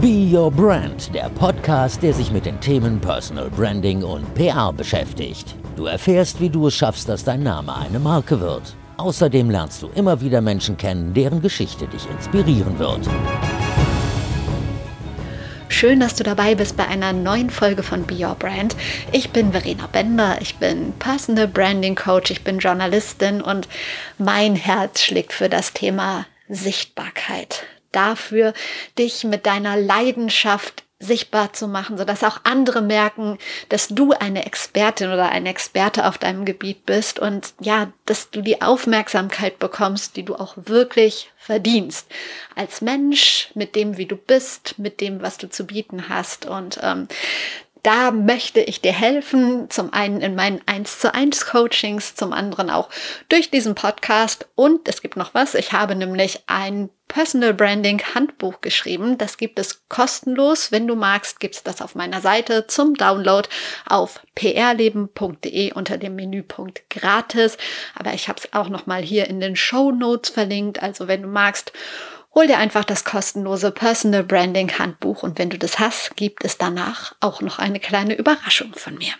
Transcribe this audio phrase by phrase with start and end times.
[0.00, 5.54] Be Your Brand, der Podcast, der sich mit den Themen Personal Branding und PR beschäftigt.
[5.76, 8.74] Du erfährst, wie du es schaffst, dass dein Name eine Marke wird.
[8.96, 13.06] Außerdem lernst du immer wieder Menschen kennen, deren Geschichte dich inspirieren wird.
[15.68, 18.76] Schön, dass du dabei bist bei einer neuen Folge von Be Your Brand.
[19.12, 23.68] Ich bin Verena Bender, ich bin Personal Branding Coach, ich bin Journalistin und
[24.16, 28.54] mein Herz schlägt für das Thema Sichtbarkeit dafür,
[28.98, 33.38] dich mit deiner Leidenschaft sichtbar zu machen, sodass auch andere merken,
[33.70, 38.42] dass du eine Expertin oder ein Experte auf deinem Gebiet bist und ja, dass du
[38.42, 42.06] die Aufmerksamkeit bekommst, die du auch wirklich verdienst.
[42.54, 46.44] Als Mensch, mit dem, wie du bist, mit dem, was du zu bieten hast.
[46.44, 47.08] Und ähm,
[47.82, 52.68] da möchte ich dir helfen, zum einen in meinen 1 zu 1 Coachings, zum anderen
[52.68, 52.90] auch
[53.30, 54.46] durch diesen Podcast.
[54.54, 59.18] Und es gibt noch was, ich habe nämlich ein Personal Branding Handbuch geschrieben.
[59.18, 60.70] Das gibt es kostenlos.
[60.70, 63.48] Wenn du magst, gibt es das auf meiner Seite zum Download
[63.84, 67.58] auf prleben.de unter dem Menüpunkt gratis.
[67.96, 70.80] Aber ich habe es auch noch mal hier in den Show Notes verlinkt.
[70.82, 71.72] Also wenn du magst,
[72.32, 76.58] hol dir einfach das kostenlose Personal Branding Handbuch und wenn du das hast, gibt es
[76.58, 79.14] danach auch noch eine kleine Überraschung von mir.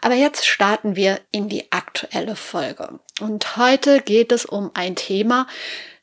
[0.00, 3.00] Aber jetzt starten wir in die aktuelle Folge.
[3.20, 5.48] Und heute geht es um ein Thema,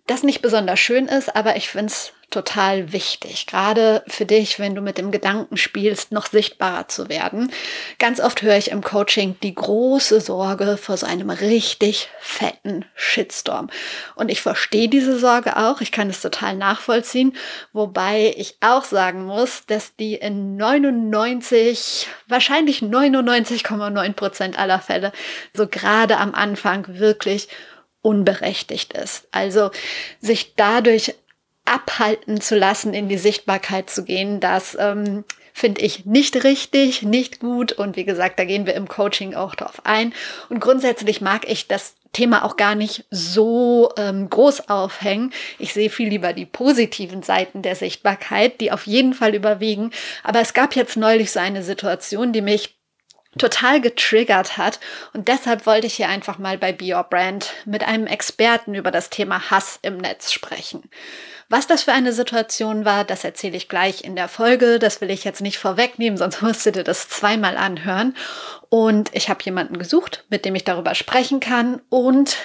[0.07, 4.75] das nicht besonders schön ist, aber ich finde es total wichtig, gerade für dich, wenn
[4.75, 7.53] du mit dem Gedanken spielst, noch sichtbarer zu werden.
[7.99, 13.69] Ganz oft höre ich im Coaching die große Sorge vor so einem richtig fetten Shitstorm.
[14.15, 17.33] Und ich verstehe diese Sorge auch, ich kann es total nachvollziehen,
[17.71, 25.13] wobei ich auch sagen muss, dass die in 99, wahrscheinlich 99,9 Prozent aller Fälle
[25.53, 27.47] so gerade am Anfang wirklich
[28.07, 29.27] unberechtigt ist.
[29.31, 29.69] Also
[30.21, 31.13] sich dadurch
[31.65, 37.41] abhalten zu lassen, in die Sichtbarkeit zu gehen, das ähm, finde ich nicht richtig, nicht
[37.41, 37.73] gut.
[37.73, 40.13] Und wie gesagt, da gehen wir im Coaching auch drauf ein.
[40.47, 45.33] Und grundsätzlich mag ich das Thema auch gar nicht so ähm, groß aufhängen.
[45.59, 49.91] Ich sehe viel lieber die positiven Seiten der Sichtbarkeit, die auf jeden Fall überwiegen.
[50.23, 52.77] Aber es gab jetzt neulich so eine Situation, die mich
[53.37, 54.79] total getriggert hat.
[55.13, 58.91] Und deshalb wollte ich hier einfach mal bei Be Your Brand mit einem Experten über
[58.91, 60.83] das Thema Hass im Netz sprechen.
[61.49, 64.79] Was das für eine Situation war, das erzähle ich gleich in der Folge.
[64.79, 68.15] Das will ich jetzt nicht vorwegnehmen, sonst musst du dir das zweimal anhören.
[68.69, 72.37] Und ich habe jemanden gesucht, mit dem ich darüber sprechen kann und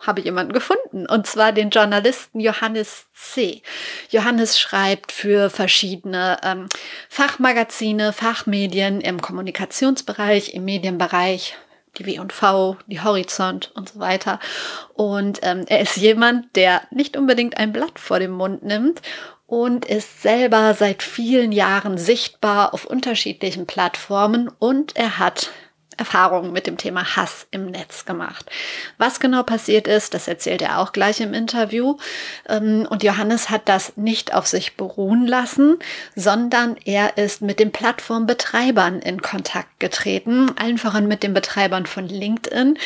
[0.00, 3.62] habe jemanden gefunden, und zwar den Journalisten Johannes C.
[4.10, 6.68] Johannes schreibt für verschiedene ähm,
[7.08, 11.56] Fachmagazine, Fachmedien im Kommunikationsbereich, im Medienbereich,
[11.98, 14.38] die W&V, die Horizont und so weiter.
[14.92, 19.00] Und ähm, er ist jemand, der nicht unbedingt ein Blatt vor dem Mund nimmt
[19.46, 25.50] und ist selber seit vielen Jahren sichtbar auf unterschiedlichen Plattformen und er hat
[25.96, 28.50] Erfahrungen mit dem Thema Hass im Netz gemacht.
[28.98, 31.96] Was genau passiert ist, das erzählt er auch gleich im Interview.
[32.48, 35.78] Ähm, und Johannes hat das nicht auf sich beruhen lassen,
[36.14, 42.08] sondern er ist mit den Plattformbetreibern in Kontakt getreten, allen voran mit den Betreibern von
[42.08, 42.78] LinkedIn,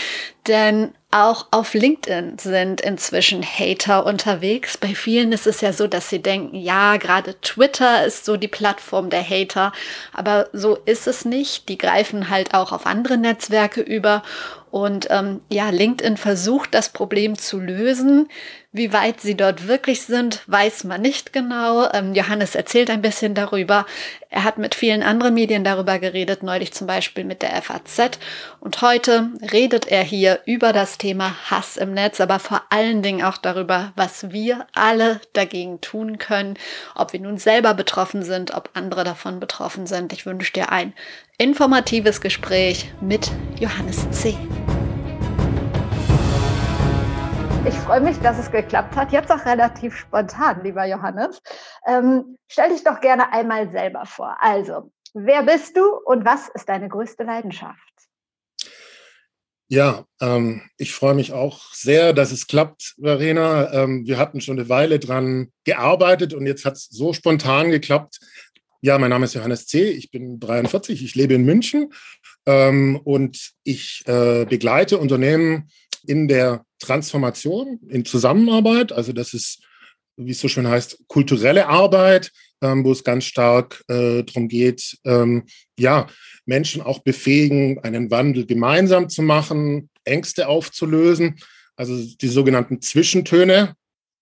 [0.47, 4.79] denn auch auf LinkedIn sind inzwischen Hater unterwegs.
[4.79, 8.49] Bei vielen ist es ja so, dass sie denken, ja, gerade Twitter ist so die
[8.49, 9.73] Plattform der Hater,
[10.13, 11.69] aber so ist es nicht.
[11.69, 14.23] Die greifen halt auch auf andere Netzwerke über
[14.71, 18.29] und ähm, ja, LinkedIn versucht das Problem zu lösen.
[18.73, 21.91] Wie weit sie dort wirklich sind, weiß man nicht genau.
[21.93, 23.85] Ähm, Johannes erzählt ein bisschen darüber.
[24.29, 28.21] Er hat mit vielen anderen Medien darüber geredet, neulich zum Beispiel mit der FAZ.
[28.61, 33.25] Und heute redet er hier über das Thema Hass im Netz, aber vor allen Dingen
[33.25, 36.55] auch darüber, was wir alle dagegen tun können,
[36.95, 40.13] ob wir nun selber betroffen sind, ob andere davon betroffen sind.
[40.13, 40.95] Ich wünsche dir ein
[41.39, 44.37] informatives Gespräch mit Johannes C.
[47.67, 49.13] Ich freue mich, dass es geklappt hat.
[49.13, 51.43] Jetzt auch relativ spontan, lieber Johannes.
[51.87, 54.35] Ähm, stell dich doch gerne einmal selber vor.
[54.41, 57.77] Also, wer bist du und was ist deine größte Leidenschaft?
[59.69, 63.71] Ja, ähm, ich freue mich auch sehr, dass es klappt, Verena.
[63.73, 68.21] Ähm, wir hatten schon eine Weile dran gearbeitet und jetzt hat es so spontan geklappt.
[68.81, 71.93] Ja, mein Name ist Johannes C., ich bin 43, ich lebe in München
[72.47, 75.71] ähm, und ich äh, begleite Unternehmen
[76.07, 78.93] in der Transformation, in Zusammenarbeit.
[78.93, 79.63] Also das ist,
[80.17, 82.33] wie es so schön heißt, kulturelle Arbeit,
[82.63, 85.45] ähm, wo es ganz stark äh, darum geht, ähm,
[85.79, 86.09] ja,
[86.45, 91.39] Menschen auch befähigen, einen Wandel gemeinsam zu machen, Ängste aufzulösen,
[91.77, 93.77] also die sogenannten Zwischentöne,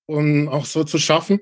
[0.07, 1.41] um auch so zu schaffen.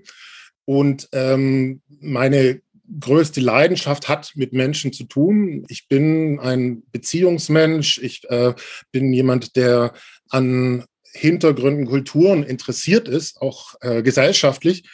[0.64, 2.60] Und ähm, meine
[3.00, 5.64] größte Leidenschaft hat mit Menschen zu tun.
[5.68, 7.98] Ich bin ein Beziehungsmensch.
[7.98, 8.54] Ich äh,
[8.92, 9.92] bin jemand, der
[10.28, 10.84] an
[11.16, 14.84] Hintergründen, Kulturen interessiert ist, auch äh, gesellschaftlich.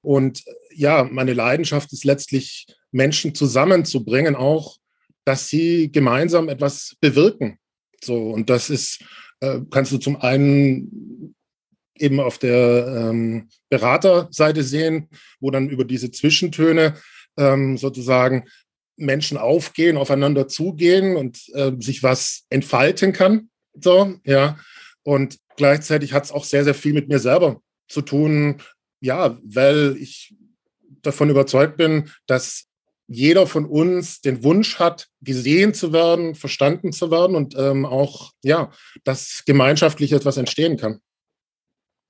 [0.00, 0.44] Und
[0.74, 4.78] ja, meine Leidenschaft ist letztlich, Menschen zusammenzubringen, auch,
[5.24, 7.58] dass sie gemeinsam etwas bewirken.
[8.02, 9.00] So, und das ist,
[9.40, 11.34] äh, kannst du zum einen
[11.98, 15.08] eben auf der ähm, Beraterseite sehen,
[15.40, 16.94] wo dann über diese Zwischentöne
[17.36, 18.44] ähm, sozusagen
[18.96, 23.50] Menschen aufgehen, aufeinander zugehen und äh, sich was entfalten kann.
[23.74, 24.58] So, ja.
[25.08, 28.60] Und gleichzeitig hat es auch sehr, sehr viel mit mir selber zu tun.
[29.00, 30.34] Ja, weil ich
[31.00, 32.66] davon überzeugt bin, dass
[33.06, 38.32] jeder von uns den Wunsch hat, gesehen zu werden, verstanden zu werden und ähm, auch,
[38.42, 38.70] ja,
[39.04, 41.00] dass gemeinschaftlich etwas entstehen kann.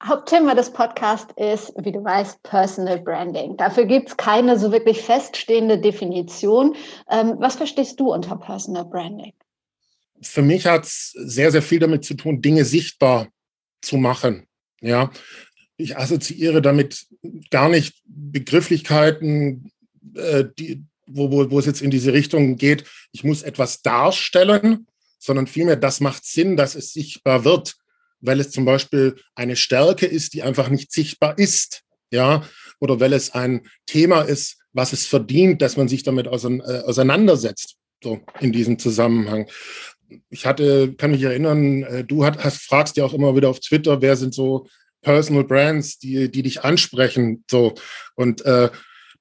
[0.03, 3.57] Hauptthema des Podcasts ist, wie du weißt, Personal Branding.
[3.57, 6.75] Dafür gibt es keine so wirklich feststehende Definition.
[7.09, 9.35] Ähm, was verstehst du unter Personal Branding?
[10.23, 13.29] Für mich hat es sehr, sehr viel damit zu tun, Dinge sichtbar
[13.83, 14.47] zu machen.
[14.81, 15.11] Ja,
[15.77, 17.07] ich assoziiere damit
[17.51, 19.71] gar nicht Begrifflichkeiten,
[20.15, 24.87] äh, die, wo, wo, wo es jetzt in diese Richtung geht, ich muss etwas darstellen,
[25.19, 27.77] sondern vielmehr, das macht Sinn, dass es sichtbar wird
[28.21, 32.43] weil es zum Beispiel eine Stärke ist, die einfach nicht sichtbar ist, ja,
[32.81, 37.77] oder weil es ein Thema ist, was es verdient, dass man sich damit äh, auseinandersetzt,
[38.03, 39.49] so in diesem Zusammenhang.
[40.31, 44.01] Ich hatte, kann mich erinnern, äh, du hast, fragst ja auch immer wieder auf Twitter,
[44.01, 44.67] wer sind so
[45.03, 47.75] Personal Brands, die, die dich ansprechen, so.
[48.15, 48.71] Und äh,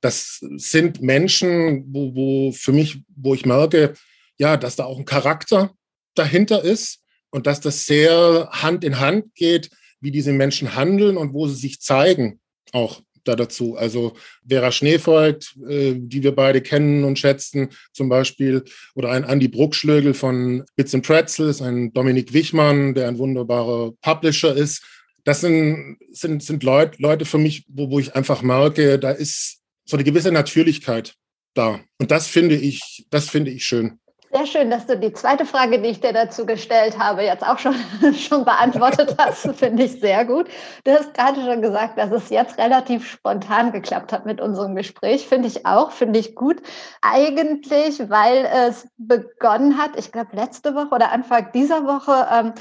[0.01, 3.94] das sind Menschen, wo, wo für mich, wo ich merke,
[4.38, 5.72] ja, dass da auch ein Charakter
[6.16, 9.69] dahinter ist, und dass das sehr Hand in Hand geht,
[10.00, 12.39] wie diese Menschen handeln und wo sie sich zeigen,
[12.72, 13.75] auch da dazu.
[13.75, 14.13] Also
[14.47, 18.63] Vera Schneefolgt, äh, die wir beide kennen und schätzen, zum Beispiel,
[18.95, 24.56] oder ein Andy Bruckschlögel von Bits and Pretzels, ein Dominik Wichmann, der ein wunderbarer Publisher
[24.56, 24.83] ist.
[25.24, 29.59] Das sind, sind, sind Leut, Leute für mich, wo, wo ich einfach merke, da ist
[29.85, 31.15] so eine gewisse Natürlichkeit
[31.53, 31.79] da.
[31.97, 34.00] Und das finde ich, das finde ich schön.
[34.29, 37.59] Sehr schön, dass du die zweite Frage, die ich dir dazu gestellt habe, jetzt auch
[37.59, 37.75] schon,
[38.13, 39.47] schon beantwortet hast.
[39.56, 40.50] Finde ich sehr gut.
[40.83, 45.25] Du hast gerade schon gesagt, dass es jetzt relativ spontan geklappt hat mit unserem Gespräch.
[45.27, 46.62] Finde ich auch, finde ich gut.
[47.01, 52.53] Eigentlich, weil es begonnen hat, ich glaube letzte Woche oder Anfang dieser Woche, ähm,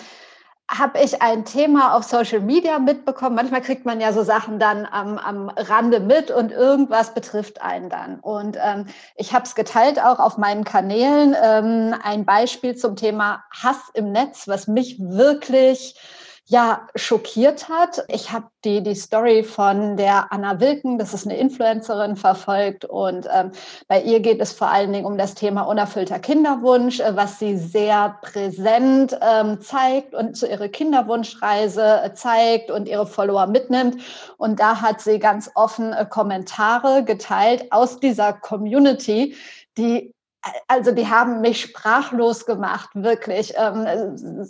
[0.69, 3.37] habe ich ein Thema auf Social Media mitbekommen.
[3.37, 7.89] Manchmal kriegt man ja so Sachen dann am, am Rande mit und irgendwas betrifft einen
[7.89, 8.19] dann.
[8.19, 11.37] Und ähm, ich habe es geteilt auch auf meinen Kanälen.
[11.41, 15.95] Ähm, ein Beispiel zum Thema Hass im Netz, was mich wirklich
[16.49, 18.05] ja schockiert hat.
[18.09, 23.29] Ich habe die, die Story von der Anna Wilken, das ist eine Influencerin, verfolgt und
[23.35, 23.51] ähm,
[23.89, 27.57] bei ihr geht es vor allen Dingen um das Thema unerfüllter Kinderwunsch, äh, was sie
[27.57, 34.01] sehr präsent ähm, zeigt und zu ihrer Kinderwunschreise äh, zeigt und ihre Follower mitnimmt.
[34.37, 39.35] Und da hat sie ganz offen äh, Kommentare geteilt aus dieser Community,
[39.77, 40.15] die
[40.69, 43.55] also die haben mich sprachlos gemacht, wirklich.
[43.57, 44.47] Ähm,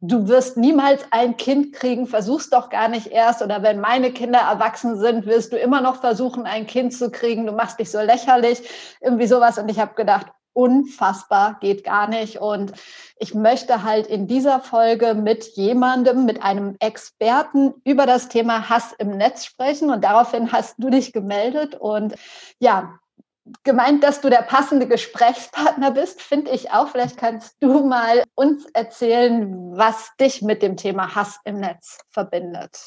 [0.00, 3.42] du wirst niemals ein Kind kriegen, versuch's doch gar nicht erst.
[3.42, 7.46] Oder wenn meine Kinder erwachsen sind, wirst du immer noch versuchen, ein Kind zu kriegen.
[7.46, 8.62] Du machst dich so lächerlich,
[9.00, 9.58] irgendwie sowas.
[9.58, 12.38] Und ich habe gedacht, unfassbar, geht gar nicht.
[12.38, 12.72] Und
[13.16, 18.92] ich möchte halt in dieser Folge mit jemandem, mit einem Experten über das Thema Hass
[18.98, 19.90] im Netz sprechen.
[19.90, 21.74] Und daraufhin hast du dich gemeldet.
[21.74, 22.14] Und
[22.58, 22.98] ja,
[23.64, 26.90] gemeint, dass du der passende Gesprächspartner bist, finde ich auch.
[26.90, 32.78] Vielleicht kannst du mal uns erzählen, was dich mit dem Thema Hass im Netz verbindet.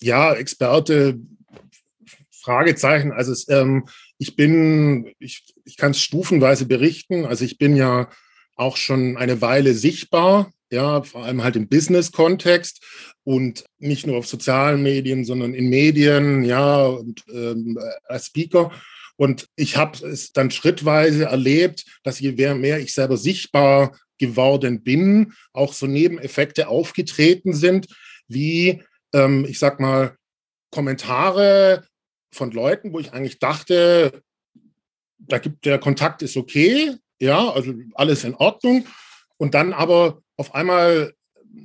[0.00, 1.18] Ja, Experte,
[2.30, 3.12] Fragezeichen.
[3.12, 3.88] Also es, ähm,
[4.18, 7.24] ich bin, ich, ich kann es stufenweise berichten.
[7.24, 8.08] Also ich bin ja
[8.56, 12.84] auch schon eine Weile sichtbar, ja, vor allem halt im Business-Kontext
[13.24, 18.70] und nicht nur auf sozialen Medien, sondern in Medien, ja, und ähm, als Speaker.
[19.16, 25.32] Und ich habe es dann schrittweise erlebt, dass je mehr ich selber sichtbar geworden bin,
[25.52, 27.86] auch so Nebeneffekte aufgetreten sind,
[28.28, 28.82] wie,
[29.14, 30.16] ähm, ich sag mal,
[30.70, 31.86] Kommentare
[32.32, 34.22] von Leuten, wo ich eigentlich dachte,
[35.18, 38.86] da gibt der Kontakt ist okay, ja, also alles in Ordnung.
[39.38, 41.14] Und dann aber auf einmal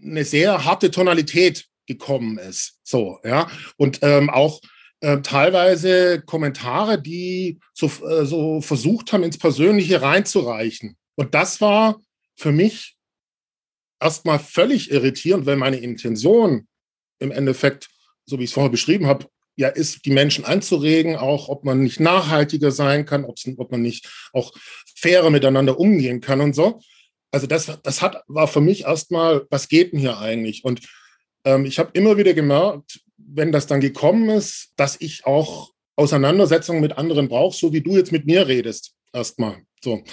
[0.04, 2.80] eine sehr harte Tonalität gekommen ist.
[2.84, 3.50] So, ja.
[3.78, 4.62] Und ähm, auch
[5.02, 10.96] äh, teilweise Kommentare, die so, äh, so versucht haben, ins Persönliche reinzureichen.
[11.16, 12.00] Und das war
[12.36, 12.96] für mich
[14.00, 16.68] erstmal völlig irritierend, weil meine Intention
[17.20, 17.90] im Endeffekt,
[18.26, 21.82] so wie ich es vorher beschrieben habe, ja ist, die Menschen anzuregen, auch ob man
[21.82, 24.54] nicht nachhaltiger sein kann, ob man nicht auch
[24.96, 26.80] fairer miteinander umgehen kann und so.
[27.32, 30.64] Also das, das hat, war für mich erstmal, was geht denn hier eigentlich?
[30.64, 30.82] Und
[31.46, 36.82] ähm, ich habe immer wieder gemerkt, wenn das dann gekommen ist, dass ich auch Auseinandersetzungen
[36.82, 39.64] mit anderen brauche, so wie du jetzt mit mir redest, erstmal.
[39.84, 40.04] So.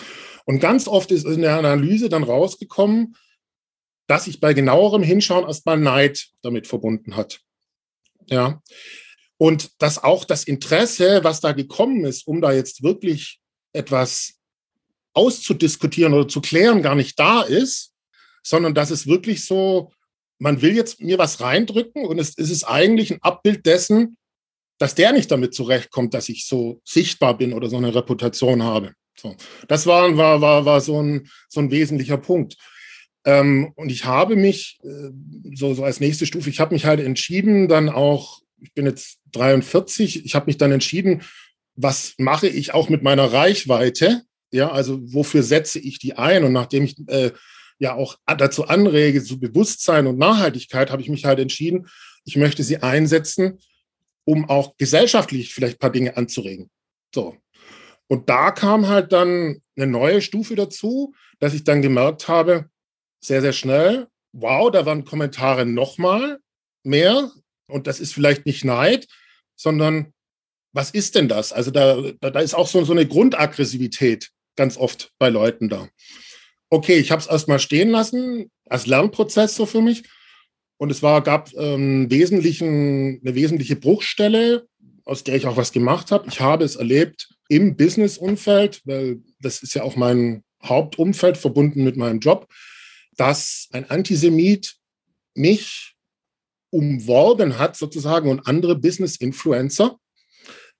[0.44, 3.16] Und ganz oft ist in der Analyse dann rausgekommen,
[4.06, 7.40] dass sich bei genauerem Hinschauen erstmal Neid damit verbunden hat.
[8.26, 8.62] Ja.
[9.36, 13.40] Und dass auch das Interesse, was da gekommen ist, um da jetzt wirklich
[13.72, 14.34] etwas
[15.12, 17.94] auszudiskutieren oder zu klären, gar nicht da ist,
[18.42, 19.92] sondern dass es wirklich so,
[20.38, 24.16] man will jetzt mir was reindrücken und es, es ist eigentlich ein Abbild dessen,
[24.78, 28.92] dass der nicht damit zurechtkommt, dass ich so sichtbar bin oder so eine Reputation habe.
[29.16, 29.34] So,
[29.66, 32.56] das war, war, war, war so, ein, so ein wesentlicher Punkt.
[33.24, 35.10] Ähm, und ich habe mich, äh,
[35.54, 39.18] so, so als nächste Stufe, ich habe mich halt entschieden, dann auch, ich bin jetzt
[39.32, 41.22] 43, ich habe mich dann entschieden,
[41.74, 44.22] was mache ich auch mit meiner Reichweite?
[44.50, 46.44] Ja, also wofür setze ich die ein?
[46.44, 47.32] Und nachdem ich äh,
[47.78, 51.88] ja auch dazu anrege, zu Bewusstsein und Nachhaltigkeit, habe ich mich halt entschieden,
[52.24, 53.58] ich möchte sie einsetzen,
[54.24, 56.70] um auch gesellschaftlich vielleicht ein paar Dinge anzuregen.
[57.14, 57.36] So.
[58.08, 62.68] Und da kam halt dann eine neue Stufe dazu, dass ich dann gemerkt habe,
[63.20, 66.38] sehr, sehr schnell, wow, da waren Kommentare nochmal
[66.84, 67.30] mehr.
[67.66, 69.06] Und das ist vielleicht nicht Neid,
[69.56, 70.12] sondern
[70.72, 71.52] was ist denn das?
[71.52, 75.88] Also da, da, ist auch so, so eine Grundaggressivität ganz oft bei Leuten da.
[76.70, 80.04] Okay, ich habe es erstmal stehen lassen, als Lernprozess so für mich.
[80.76, 84.68] Und es war, gab ähm, wesentlichen, eine wesentliche Bruchstelle,
[85.04, 86.28] aus der ich auch was gemacht habe.
[86.28, 91.96] Ich habe es erlebt im Business-Umfeld, weil das ist ja auch mein Hauptumfeld verbunden mit
[91.96, 92.46] meinem Job,
[93.16, 94.76] dass ein Antisemit
[95.34, 95.94] mich
[96.70, 99.98] umworben hat sozusagen und andere Business-Influencer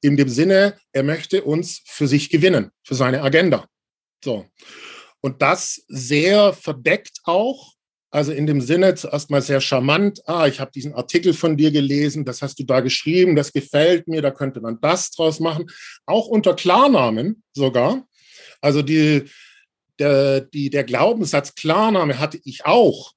[0.00, 3.66] in dem Sinne, er möchte uns für sich gewinnen, für seine Agenda.
[4.23, 4.47] So.
[5.21, 7.75] Und das sehr verdeckt auch,
[8.11, 11.71] also in dem Sinne zuerst mal sehr charmant, ah, ich habe diesen Artikel von dir
[11.71, 15.67] gelesen, das hast du da geschrieben, das gefällt mir, da könnte man das draus machen,
[16.07, 18.07] auch unter Klarnamen sogar.
[18.61, 19.25] Also die,
[19.99, 23.13] der, die, der Glaubenssatz Klarname hatte ich auch,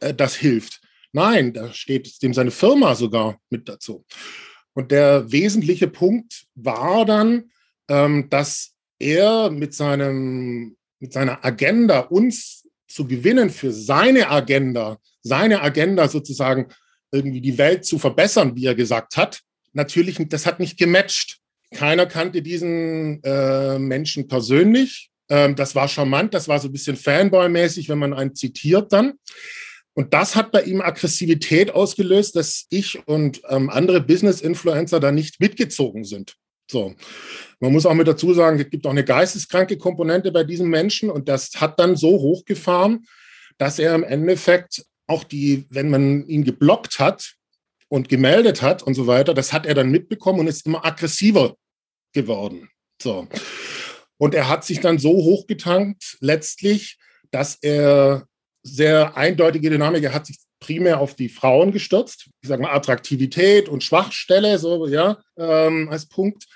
[0.00, 0.80] äh, das hilft.
[1.12, 4.04] Nein, da steht dem seine Firma sogar mit dazu.
[4.74, 7.50] Und der wesentliche Punkt war dann,
[7.88, 15.62] ähm, dass er mit, seinem, mit seiner Agenda uns zu gewinnen für seine Agenda, seine
[15.62, 16.68] Agenda sozusagen
[17.10, 19.40] irgendwie die Welt zu verbessern, wie er gesagt hat,
[19.72, 21.38] natürlich, das hat nicht gematcht.
[21.72, 25.10] Keiner kannte diesen äh, Menschen persönlich.
[25.28, 29.14] Ähm, das war charmant, das war so ein bisschen Fanboy-mäßig, wenn man einen zitiert dann.
[29.94, 35.40] Und das hat bei ihm Aggressivität ausgelöst, dass ich und ähm, andere Business-Influencer da nicht
[35.40, 36.36] mitgezogen sind.
[36.70, 36.94] So.
[37.60, 41.10] Man muss auch mit dazu sagen, es gibt auch eine geisteskranke Komponente bei diesem Menschen
[41.10, 43.06] und das hat dann so hochgefahren,
[43.58, 47.34] dass er im Endeffekt auch die, wenn man ihn geblockt hat
[47.88, 51.56] und gemeldet hat und so weiter, das hat er dann mitbekommen und ist immer aggressiver
[52.12, 52.68] geworden.
[53.00, 53.28] So.
[54.16, 56.98] Und er hat sich dann so hochgetankt letztlich,
[57.30, 58.26] dass er
[58.62, 60.04] sehr eindeutige Dynamik.
[60.04, 62.30] Er hat sich primär auf die Frauen gestürzt.
[62.40, 66.46] Ich sage mal Attraktivität und Schwachstelle, so ja, ähm, als Punkt.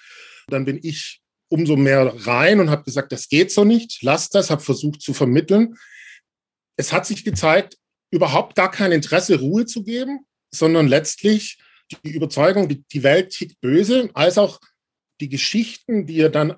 [0.49, 4.49] Dann bin ich umso mehr rein und habe gesagt, das geht so nicht, lass das,
[4.51, 5.77] habe versucht zu vermitteln.
[6.77, 7.77] Es hat sich gezeigt,
[8.11, 11.59] überhaupt gar kein Interesse, Ruhe zu geben, sondern letztlich
[12.05, 14.59] die Überzeugung, die Welt tickt böse, als auch
[15.21, 16.57] die Geschichten, die er dann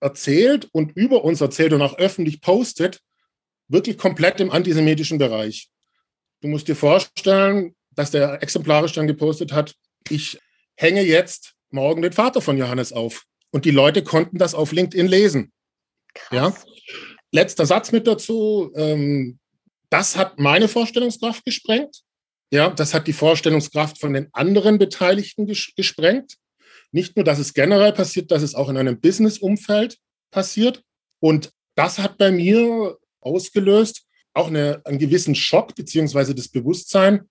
[0.00, 3.00] erzählt und über uns erzählt und auch öffentlich postet,
[3.68, 5.68] wirklich komplett im antisemitischen Bereich.
[6.40, 9.74] Du musst dir vorstellen, dass der exemplarisch dann gepostet hat,
[10.08, 10.38] ich
[10.76, 13.24] hänge jetzt morgen den Vater von Johannes auf.
[13.50, 15.52] Und die Leute konnten das auf LinkedIn lesen.
[16.14, 16.32] Krass.
[16.32, 16.72] Ja.
[17.32, 18.72] Letzter Satz mit dazu.
[18.74, 19.38] Ähm,
[19.90, 22.02] das hat meine Vorstellungskraft gesprengt.
[22.50, 26.36] Ja, das hat die Vorstellungskraft von den anderen Beteiligten ges gesprengt.
[26.92, 29.98] Nicht nur, dass es generell passiert, dass es auch in einem Business-Umfeld
[30.30, 30.82] passiert.
[31.20, 34.04] Und das hat bei mir ausgelöst,
[34.38, 37.28] auch eine, einen gewissen Schock beziehungsweise das Bewusstsein.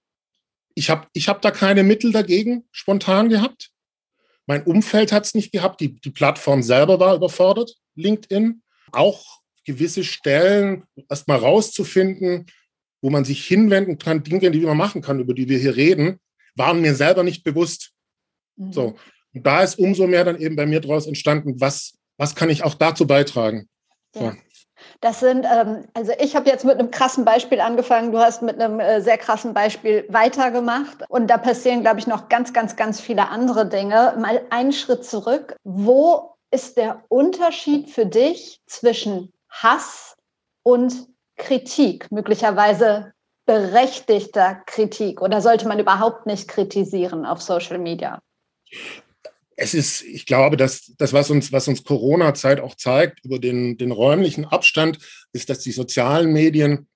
[0.75, 3.71] Ich habe ich hab da keine Mittel dagegen spontan gehabt.
[4.45, 5.81] Mein Umfeld hat es nicht gehabt.
[5.81, 8.61] Die, die Plattform selber war überfordert, LinkedIn.
[8.91, 12.45] Auch gewisse Stellen erstmal rauszufinden,
[13.01, 16.19] wo man sich hinwenden kann, Dinge, die man machen kann, über die wir hier reden,
[16.55, 17.91] waren mir selber nicht bewusst.
[18.55, 18.71] Mhm.
[18.71, 18.95] So.
[19.33, 22.63] Und da ist umso mehr dann eben bei mir daraus entstanden, was, was kann ich
[22.63, 23.67] auch dazu beitragen.
[24.15, 24.35] Ja.
[25.01, 28.59] Das sind, ähm, also ich habe jetzt mit einem krassen Beispiel angefangen, du hast mit
[28.59, 32.99] einem äh, sehr krassen Beispiel weitergemacht und da passieren, glaube ich, noch ganz, ganz, ganz
[32.99, 34.15] viele andere Dinge.
[34.19, 35.55] Mal einen Schritt zurück.
[35.63, 40.15] Wo ist der Unterschied für dich zwischen Hass
[40.63, 43.13] und Kritik, möglicherweise
[43.45, 48.19] berechtigter Kritik oder sollte man überhaupt nicht kritisieren auf Social Media?
[49.59, 53.77] Es ist, ich glaube, dass das, was uns, was uns Corona-Zeit auch zeigt über den,
[53.77, 54.99] den räumlichen Abstand,
[55.33, 56.87] ist, dass die sozialen Medien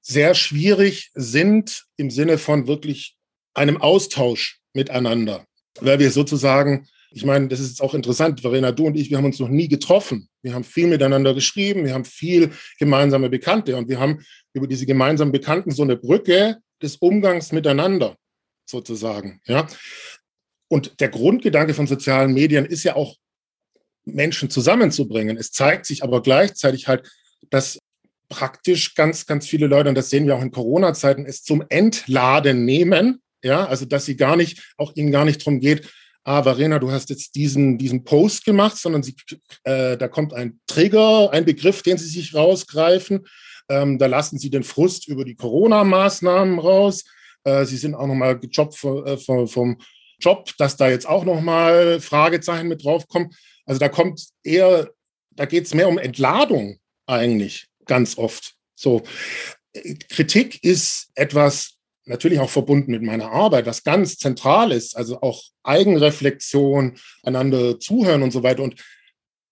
[0.00, 3.16] sehr schwierig sind im Sinne von wirklich
[3.54, 5.44] einem Austausch miteinander,
[5.80, 9.24] weil wir sozusagen ich meine, das ist auch interessant, Verena, du und ich, wir haben
[9.24, 10.28] uns noch nie getroffen.
[10.42, 14.86] Wir haben viel miteinander geschrieben, wir haben viel gemeinsame Bekannte und wir haben über diese
[14.86, 18.16] gemeinsamen Bekannten so eine Brücke des Umgangs miteinander
[18.66, 19.40] sozusagen.
[19.46, 19.66] Ja?
[20.72, 23.16] Und der Grundgedanke von sozialen Medien ist ja auch,
[24.06, 25.36] Menschen zusammenzubringen.
[25.36, 27.06] Es zeigt sich aber gleichzeitig halt,
[27.50, 27.78] dass
[28.30, 32.64] praktisch ganz, ganz viele Leute, und das sehen wir auch in Corona-Zeiten, es zum Entladen
[32.64, 33.20] nehmen.
[33.44, 35.90] Ja, also dass sie gar nicht, auch ihnen gar nicht darum geht,
[36.24, 39.14] ah, Verena, du hast jetzt diesen, diesen Post gemacht, sondern sie,
[39.64, 43.26] äh, da kommt ein Trigger, ein Begriff, den sie sich rausgreifen.
[43.68, 47.04] Ähm, da lassen sie den Frust über die Corona-Maßnahmen raus.
[47.44, 49.76] Äh, sie sind auch nochmal gejobbt vom, äh, vom
[50.22, 53.30] Job, dass da jetzt auch nochmal Fragezeichen mit draufkommen.
[53.66, 54.90] Also da kommt eher,
[55.30, 58.54] da geht es mehr um Entladung eigentlich ganz oft.
[58.74, 59.02] So,
[60.08, 65.42] Kritik ist etwas natürlich auch verbunden mit meiner Arbeit, was ganz zentral ist, also auch
[65.62, 68.62] Eigenreflexion, einander zuhören und so weiter.
[68.62, 68.82] Und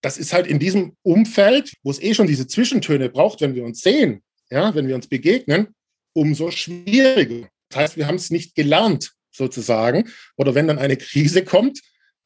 [0.01, 3.63] das ist halt in diesem Umfeld, wo es eh schon diese Zwischentöne braucht, wenn wir
[3.63, 5.73] uns sehen, ja, wenn wir uns begegnen,
[6.13, 7.47] umso schwieriger.
[7.69, 10.09] Das heißt, wir haben es nicht gelernt, sozusagen.
[10.35, 11.81] Oder wenn dann eine Krise kommt,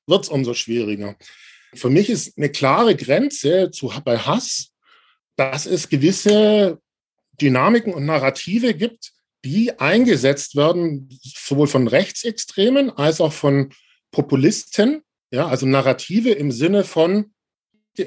[0.08, 1.16] wird es umso schwieriger.
[1.74, 4.72] Für mich ist eine klare Grenze zu, bei Hass,
[5.36, 6.80] dass es gewisse
[7.42, 9.12] Dynamiken und Narrative gibt,
[9.44, 13.74] die eingesetzt werden, sowohl von Rechtsextremen als auch von
[14.12, 17.34] Populisten, ja, also Narrative im Sinne von,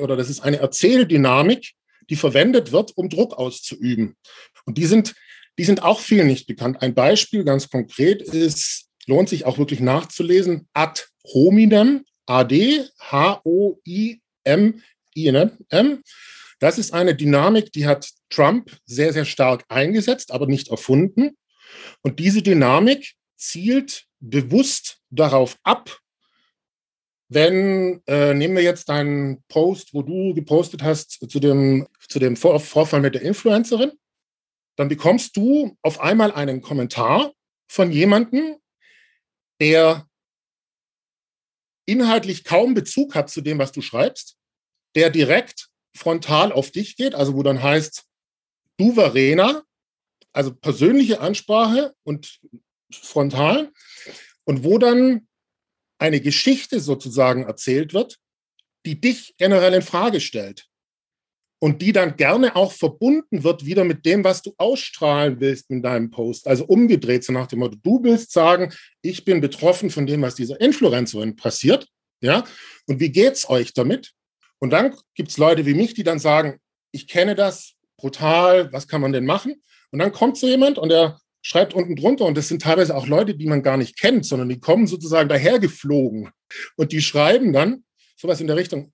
[0.00, 1.74] oder das ist eine Erzähldynamik,
[2.10, 4.16] die verwendet wird, um Druck auszuüben.
[4.64, 5.14] Und die sind,
[5.58, 6.82] die sind auch vielen nicht bekannt.
[6.82, 14.22] Ein Beispiel ganz konkret ist, lohnt sich auch wirklich nachzulesen, ad hominem, AD, H-O-I-M-I-N-M.
[16.60, 21.36] Das ist eine Dynamik, die hat Trump sehr, sehr stark eingesetzt, aber nicht erfunden.
[22.02, 25.98] Und diese Dynamik zielt bewusst darauf ab,
[27.30, 32.36] wenn, äh, nehmen wir jetzt deinen Post, wo du gepostet hast zu dem, zu dem
[32.36, 33.92] Vor Vorfall mit der Influencerin,
[34.76, 37.32] dann bekommst du auf einmal einen Kommentar
[37.68, 38.56] von jemandem,
[39.60, 40.08] der
[41.86, 44.36] inhaltlich kaum Bezug hat zu dem, was du schreibst,
[44.94, 48.04] der direkt frontal auf dich geht, also wo dann heißt,
[48.76, 49.64] du Verena,
[50.32, 52.40] also persönliche Ansprache und
[52.92, 53.72] frontal,
[54.44, 55.28] und wo dann
[55.98, 58.18] eine Geschichte sozusagen erzählt wird,
[58.86, 60.68] die dich generell in Frage stellt
[61.60, 65.82] und die dann gerne auch verbunden wird wieder mit dem, was du ausstrahlen willst in
[65.82, 66.46] deinem Post.
[66.46, 70.36] Also umgedreht, so nach dem Motto, du willst sagen, ich bin betroffen von dem, was
[70.36, 71.86] dieser Influencerin passiert,
[72.20, 72.44] ja,
[72.86, 74.12] und wie geht's euch damit?
[74.58, 76.58] Und dann gibt es Leute wie mich, die dann sagen,
[76.92, 79.62] ich kenne das brutal, was kann man denn machen?
[79.90, 83.06] Und dann kommt so jemand und der schreibt unten drunter, und das sind teilweise auch
[83.06, 86.30] Leute, die man gar nicht kennt, sondern die kommen sozusagen dahergeflogen
[86.76, 87.84] und die schreiben dann
[88.18, 88.92] sowas in der Richtung,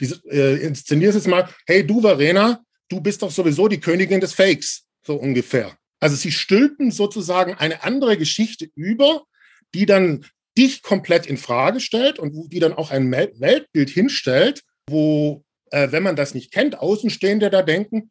[0.00, 4.32] die, äh, inszenierst jetzt mal, hey du Verena, du bist doch sowieso die Königin des
[4.32, 5.76] Fakes, so ungefähr.
[6.00, 9.24] Also sie stülpen sozusagen eine andere Geschichte über,
[9.74, 10.24] die dann
[10.58, 16.02] dich komplett in Frage stellt und die dann auch ein Weltbild hinstellt, wo, äh, wenn
[16.02, 18.10] man das nicht kennt, Außenstehende da denken,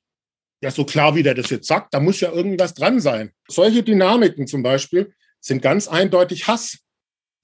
[0.64, 3.32] ja, so klar, wie der das jetzt sagt, da muss ja irgendwas dran sein.
[3.48, 6.78] Solche Dynamiken zum Beispiel sind ganz eindeutig Hass.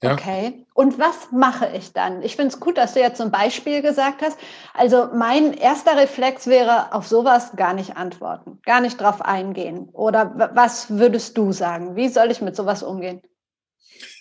[0.03, 0.13] Ja.
[0.13, 0.65] Okay.
[0.75, 2.21] Und was mache ich dann?
[2.21, 4.37] Ich finde es gut, dass du jetzt ein Beispiel gesagt hast.
[4.73, 9.89] Also mein erster Reflex wäre, auf sowas gar nicht antworten, gar nicht drauf eingehen.
[9.93, 11.95] Oder was würdest du sagen?
[11.95, 13.21] Wie soll ich mit sowas umgehen?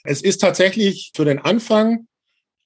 [0.04, 2.06] Es ist tatsächlich für den Anfang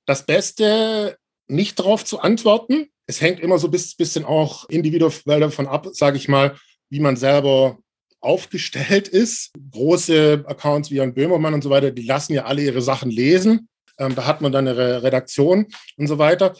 [0.06, 1.18] das Beste,
[1.48, 2.90] nicht darauf zu antworten.
[3.06, 6.54] Es hängt immer so ein bisschen auch individuell davon ab, sage ich mal,
[6.90, 7.78] wie man selber
[8.20, 9.50] aufgestellt ist.
[9.70, 13.68] Große Accounts wie Jan Böhmermann und so weiter, die lassen ja alle ihre Sachen lesen.
[13.98, 16.54] Ähm, da hat man dann eine Redaktion und so weiter.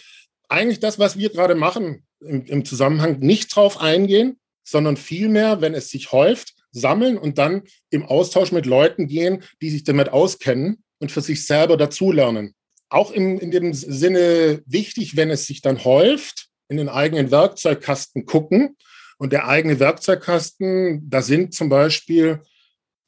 [0.48, 5.74] Eigentlich das, was wir gerade machen, im, im Zusammenhang nicht drauf eingehen, sondern vielmehr, wenn
[5.74, 10.82] es sich häuft, sammeln und dann im Austausch mit Leuten gehen, die sich damit auskennen
[10.98, 12.54] und für sich selber dazulernen
[12.90, 18.26] auch in, in dem Sinne wichtig, wenn es sich dann häuft, in den eigenen Werkzeugkasten
[18.26, 18.76] gucken.
[19.20, 22.40] Und der eigene Werkzeugkasten, da sind zum Beispiel,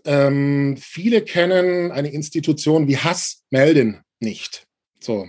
[0.04, 4.66] ähm, viele kennen eine Institution wie Hass melden nicht.
[5.00, 5.26] So,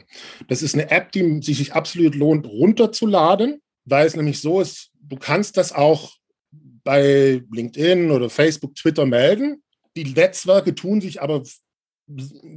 [0.49, 5.15] das ist eine App, die sich absolut lohnt, runterzuladen, weil es nämlich so ist, du
[5.15, 6.17] kannst das auch
[6.83, 9.63] bei LinkedIn oder Facebook, Twitter melden.
[9.95, 11.43] Die Netzwerke tun sich aber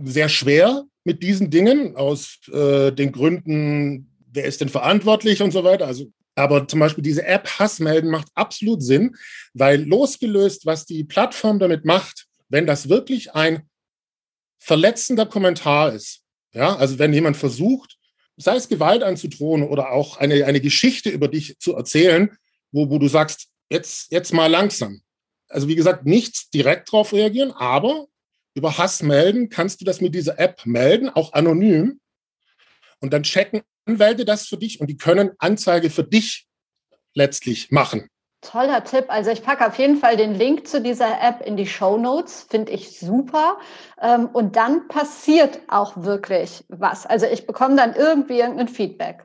[0.03, 5.63] sehr schwer mit diesen Dingen aus äh, den Gründen, wer ist denn verantwortlich und so
[5.63, 5.87] weiter.
[5.87, 9.17] Also, aber zum Beispiel diese App Hassmelden macht absolut Sinn,
[9.55, 13.69] weil losgelöst, was die Plattform damit macht, wenn das wirklich ein
[14.61, 16.23] verletzender Kommentar ist,
[16.53, 17.97] ja, also wenn jemand versucht,
[18.37, 22.37] sei es Gewalt anzudrohen oder auch eine, eine Geschichte über dich zu erzählen,
[22.71, 25.01] wo, wo du sagst, jetzt, jetzt mal langsam.
[25.49, 28.07] Also wie gesagt, nicht direkt darauf reagieren, aber
[28.55, 32.01] über Hass melden kannst du das mit dieser App melden, auch anonym.
[33.01, 36.47] Und dann checken Anwälte das für dich und die können Anzeige für dich
[37.15, 38.09] letztlich machen.
[38.43, 39.07] Toller Tipp.
[39.09, 42.47] Also ich packe auf jeden Fall den Link zu dieser App in die Show Notes.
[42.49, 43.59] Finde ich super.
[44.01, 47.07] Ähm, und dann passiert auch wirklich was.
[47.07, 49.25] Also ich bekomme dann irgendwie irgendein Feedback.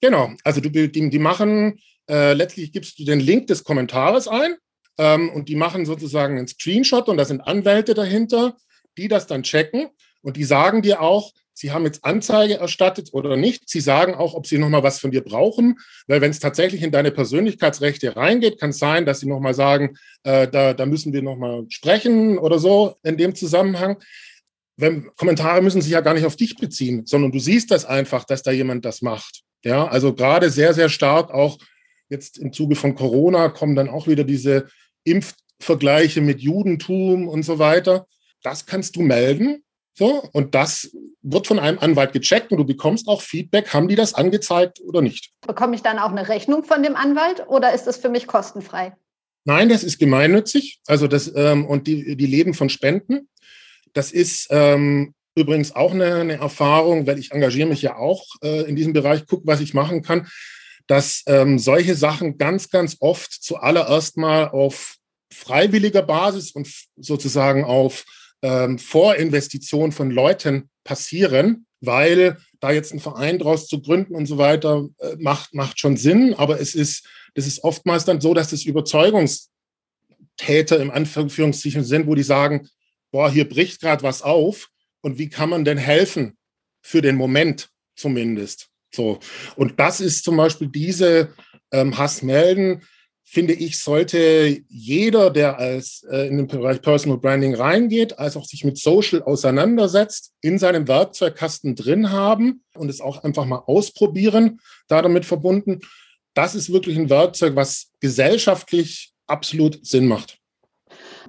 [0.00, 0.30] Genau.
[0.42, 4.56] Also du, die, die machen, äh, letztlich gibst du den Link des Kommentares ein
[4.98, 8.56] ähm, und die machen sozusagen einen Screenshot und da sind Anwälte dahinter,
[8.96, 9.90] die das dann checken
[10.22, 13.68] und die sagen dir auch, sie haben jetzt Anzeige erstattet oder nicht.
[13.68, 16.90] Sie sagen auch, ob sie nochmal was von dir brauchen, weil wenn es tatsächlich in
[16.90, 21.22] deine Persönlichkeitsrechte reingeht, kann es sein, dass sie nochmal sagen, äh, da, da müssen wir
[21.22, 23.96] nochmal sprechen oder so in dem Zusammenhang.
[24.76, 28.24] Wenn, Kommentare müssen sich ja gar nicht auf dich beziehen, sondern du siehst das einfach,
[28.24, 29.42] dass da jemand das macht.
[29.62, 31.58] Ja, also gerade sehr, sehr stark auch
[32.08, 34.66] jetzt im Zuge von Corona kommen dann auch wieder diese
[35.04, 38.06] Impfvergleiche mit Judentum und so weiter.
[38.42, 39.62] Das kannst du melden.
[40.00, 43.96] So, und das wird von einem Anwalt gecheckt und du bekommst auch Feedback, haben die
[43.96, 45.30] das angezeigt oder nicht.
[45.46, 48.96] Bekomme ich dann auch eine Rechnung von dem Anwalt oder ist das für mich kostenfrei?
[49.44, 50.80] Nein, das ist gemeinnützig.
[50.86, 53.28] Also das, ähm, und die, die leben von Spenden.
[53.92, 58.62] Das ist ähm, übrigens auch eine, eine, Erfahrung, weil ich engagiere mich ja auch äh,
[58.62, 60.26] in diesem Bereich, gucke, was ich machen kann
[60.86, 64.96] dass ähm, solche Sachen ganz, ganz oft zuallererst mal auf
[65.32, 68.04] freiwilliger Basis und sozusagen auf
[68.42, 74.38] ähm, Vorinvestition von Leuten passieren, weil da jetzt ein Verein draus zu gründen und so
[74.38, 76.34] weiter äh, macht, macht schon Sinn.
[76.34, 82.14] Aber es ist, das ist oftmals dann so, dass das Überzeugungstäter im Anführungszeichen sind, wo
[82.14, 82.68] die sagen,
[83.10, 84.68] boah, hier bricht gerade was auf
[85.00, 86.36] und wie kann man denn helfen
[86.82, 88.68] für den Moment zumindest?
[88.94, 89.20] So.
[89.56, 91.34] Und das ist zum Beispiel diese
[91.72, 92.82] ähm, Hassmelden,
[93.30, 98.44] finde ich, sollte jeder, der als äh, in den Bereich Personal Branding reingeht, als auch
[98.44, 104.58] sich mit Social auseinandersetzt, in seinem Werkzeugkasten drin haben und es auch einfach mal ausprobieren,
[104.88, 105.78] da damit verbunden.
[106.34, 110.39] Das ist wirklich ein Werkzeug, was gesellschaftlich absolut Sinn macht.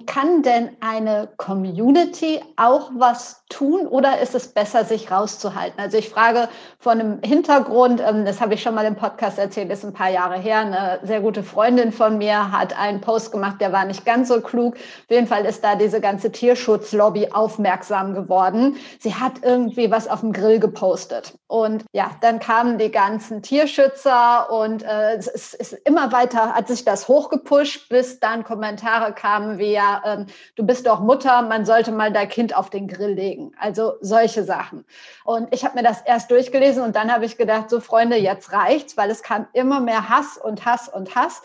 [0.06, 5.78] Kann denn eine Community auch was tun oder ist es besser, sich rauszuhalten?
[5.80, 9.70] Also ich frage von einem Hintergrund, ähm, das habe ich schon mal im Podcast erzählt,
[9.70, 10.60] ist ein paar Jahre her.
[10.60, 14.40] Eine sehr gute Freundin von mir hat einen Post gemacht, der war nicht ganz so
[14.40, 14.74] klug.
[14.76, 18.76] Auf jeden Fall ist da diese ganze Tierschutzlobby aufmerksam geworden.
[19.00, 21.34] Sie hat irgendwie was auf dem Grill gepostet.
[21.46, 26.84] Und ja, dann kamen die ganzen Tierschützer und äh, es ist immer weiter, hat sich
[26.84, 30.26] das hochgepusht, bis dann Kommentare kamen wie, ja, ähm,
[30.56, 33.52] du bist doch Mutter, man sollte mal dein Kind auf den Grill legen.
[33.58, 34.84] Also solche Sachen.
[35.24, 38.52] Und ich habe mir das erst durchgelesen und dann habe ich gedacht, so Freunde, jetzt
[38.52, 41.42] reicht's, weil es kam immer mehr Hass und Hass und Hass.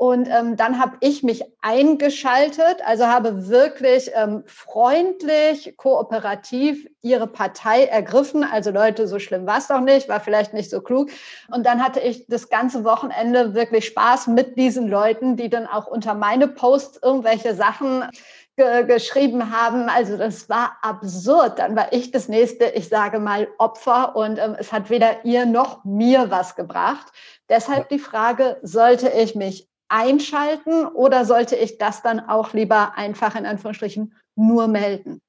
[0.00, 7.84] Und ähm, dann habe ich mich eingeschaltet, also habe wirklich ähm, freundlich, kooperativ ihre Partei
[7.84, 8.42] ergriffen.
[8.42, 11.10] Also Leute, so schlimm war es doch nicht, war vielleicht nicht so klug.
[11.52, 15.86] Und dann hatte ich das ganze Wochenende wirklich Spaß mit diesen Leuten, die dann auch
[15.86, 18.08] unter meine Posts irgendwelche Sachen
[18.56, 19.90] ge geschrieben haben.
[19.90, 21.58] Also das war absurd.
[21.58, 25.44] Dann war ich das nächste, ich sage mal, Opfer und ähm, es hat weder ihr
[25.44, 27.12] noch mir was gebracht.
[27.50, 33.34] Deshalb die Frage, sollte ich mich einschalten oder sollte ich das dann auch lieber einfach
[33.36, 35.20] in Anführungsstrichen nur melden?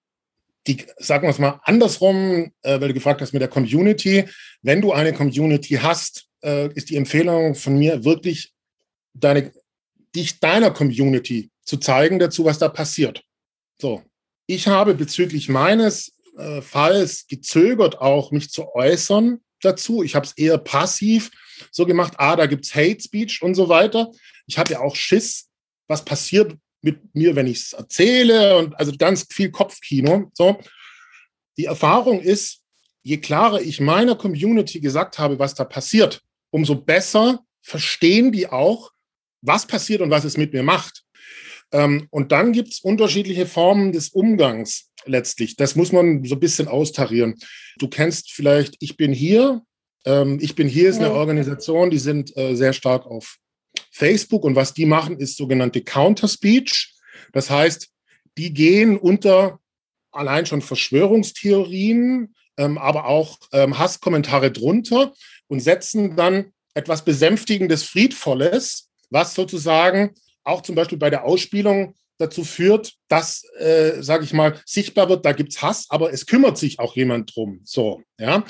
[0.67, 4.25] Die, sagen wir es mal andersrum, äh, weil du gefragt hast mit der Community.
[4.61, 8.53] Wenn du eine Community hast, äh, ist die Empfehlung von mir wirklich,
[9.13, 9.51] deine,
[10.15, 13.23] dich deiner Community zu zeigen dazu, was da passiert.
[13.81, 14.03] So.
[14.45, 20.03] Ich habe bezüglich meines äh, Falls gezögert, auch mich zu äußern dazu.
[20.03, 21.31] Ich habe es eher passiv
[21.71, 24.11] so gemacht, ah, da gibt es Hate Speech und so weiter.
[24.47, 25.49] Ich hatte auch Schiss,
[25.87, 30.31] was passiert mit mir, wenn ich es erzähle und also ganz viel Kopfkino.
[30.33, 30.59] So.
[31.57, 32.61] Die Erfahrung ist,
[33.03, 38.91] je klarer ich meiner Community gesagt habe, was da passiert, umso besser verstehen die auch,
[39.41, 41.03] was passiert und was es mit mir macht.
[41.71, 45.55] Ähm, und dann gibt es unterschiedliche Formen des Umgangs letztlich.
[45.55, 47.35] Das muss man so ein bisschen austarieren.
[47.77, 49.61] Du kennst vielleicht, ich bin hier.
[50.05, 53.37] Ähm, ich bin hier ist eine Organisation, die sind äh, sehr stark auf
[53.91, 56.93] Facebook und was die machen, ist sogenannte Counter Speech.
[57.33, 57.89] Das heißt,
[58.37, 59.59] die gehen unter
[60.11, 65.13] allein schon Verschwörungstheorien, ähm, aber auch ähm, Hasskommentare drunter
[65.47, 72.43] und setzen dann etwas Besänftigendes, Friedvolles, was sozusagen auch zum Beispiel bei der Ausspielung dazu
[72.43, 76.57] führt, dass, äh, sage ich mal, sichtbar wird, da gibt es Hass, aber es kümmert
[76.57, 77.61] sich auch jemand drum.
[77.63, 78.45] So, ja.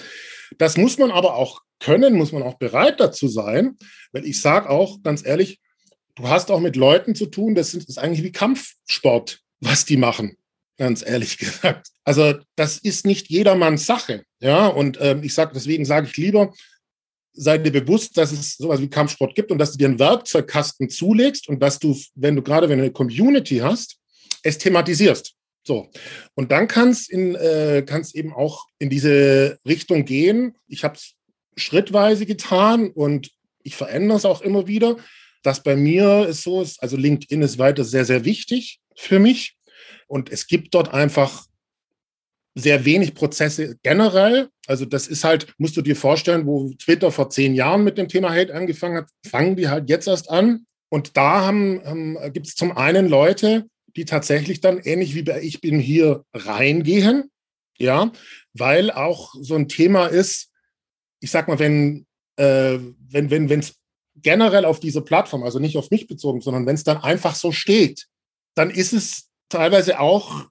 [0.58, 3.78] Das muss man aber auch können, muss man auch bereit dazu sein,
[4.12, 5.60] weil ich sage auch ganz ehrlich,
[6.16, 10.38] du hast auch mit Leuten zu tun, das, ist eigentlich wie Kampfsport, was die machen,
[10.78, 11.88] ganz ehrlich gesagt.
[12.04, 14.68] Also das ist nicht jedermanns Sache, ja.
[14.68, 16.54] Und ähm, ich sage, deswegen sage ich lieber,
[17.34, 20.90] sei dir bewusst, dass es sowas wie Kampfsport gibt und dass du dir einen Werkzeugkasten
[20.90, 23.98] zulegst und dass du, wenn du gerade wenn du eine Community hast,
[24.44, 25.34] es thematisierst.
[25.64, 25.90] So.
[26.36, 30.56] Und dann kann es äh, kann's eben auch in diese Richtung gehen.
[30.68, 31.14] Ich habe es
[31.56, 33.32] schrittweise getan und
[33.64, 34.98] ich verändere es auch immer wieder.
[35.44, 39.56] Das bei mir ist so, also LinkedIn ist weiter sehr, sehr wichtig für mich.
[40.08, 41.46] Und es gibt dort einfach
[42.56, 44.50] sehr wenig Prozesse generell.
[44.68, 48.08] Also das ist halt, musst du dir vorstellen, wo Twitter vor zehn Jahren mit dem
[48.08, 50.66] Thema Hate angefangen hat, fangen die halt jetzt erst an.
[50.90, 55.42] Und da haben, ähm, gibt es zum einen Leute, die tatsächlich dann ähnlich wie bei
[55.42, 57.30] Ich bin hier reingehen,
[57.78, 58.12] ja,
[58.54, 60.50] weil auch so ein Thema ist,
[61.22, 62.06] ich sag mal, wenn
[62.38, 62.78] äh,
[63.10, 63.76] wenn wenn wenn es
[64.16, 67.52] generell auf diese Plattform, also nicht auf mich bezogen, sondern wenn es dann einfach so
[67.52, 68.08] steht,
[68.56, 70.48] dann ist es teilweise auch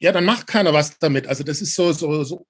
[0.00, 1.26] ja, dann macht keiner was damit.
[1.26, 2.46] Also das ist so, so, so,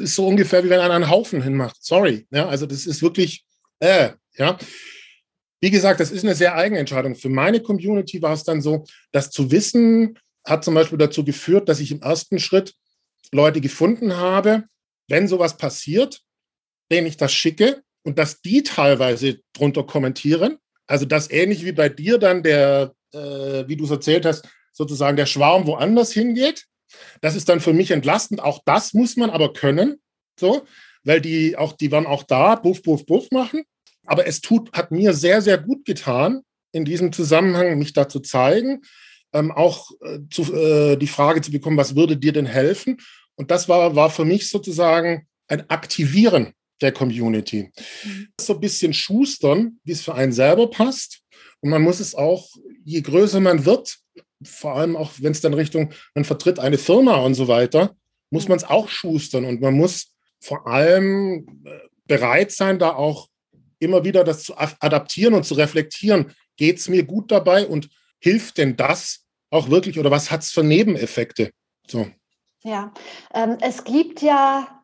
[0.00, 1.76] ist so ungefähr, wie wenn einer einen Haufen hinmacht.
[1.80, 2.26] Sorry.
[2.30, 3.44] Ja, also das ist wirklich,
[3.80, 4.58] äh, ja.
[5.60, 7.14] Wie gesagt, das ist eine sehr eigene Entscheidung.
[7.14, 11.68] Für meine Community war es dann so, das zu wissen, hat zum Beispiel dazu geführt,
[11.68, 12.74] dass ich im ersten Schritt
[13.30, 14.64] Leute gefunden habe,
[15.08, 16.22] wenn sowas passiert,
[16.90, 20.56] denen ich das schicke und dass die teilweise drunter kommentieren.
[20.86, 25.16] Also das ähnlich wie bei dir dann der, äh, wie du es erzählt hast, sozusagen
[25.16, 26.66] der Schwarm woanders hingeht.
[27.20, 28.40] Das ist dann für mich entlastend.
[28.40, 30.00] Auch das muss man aber können,
[30.38, 30.66] so,
[31.04, 33.64] weil die auch, die waren auch da, buff, buff, buff machen.
[34.06, 38.20] Aber es tut, hat mir sehr, sehr gut getan, in diesem Zusammenhang mich da zu
[38.20, 38.82] zeigen,
[39.32, 42.98] ähm, auch äh, zu, äh, die Frage zu bekommen, was würde dir denn helfen?
[43.36, 47.70] Und das war, war für mich sozusagen ein Aktivieren der Community.
[48.04, 48.28] Mhm.
[48.40, 51.22] So ein bisschen schustern, wie es für einen selber passt.
[51.60, 52.48] Und man muss es auch,
[52.84, 53.98] je größer man wird,
[54.42, 57.96] vor allem auch wenn es dann Richtung, man vertritt eine Firma und so weiter,
[58.30, 61.70] muss man es auch schustern und man muss vor allem äh,
[62.06, 63.28] bereit sein, da auch
[63.78, 66.32] immer wieder das zu adaptieren und zu reflektieren.
[66.56, 67.88] Geht es mir gut dabei und
[68.20, 71.50] hilft denn das auch wirklich oder was hat es für Nebeneffekte?
[71.86, 72.06] So.
[72.62, 72.92] Ja,
[73.34, 74.79] ähm, es gibt ja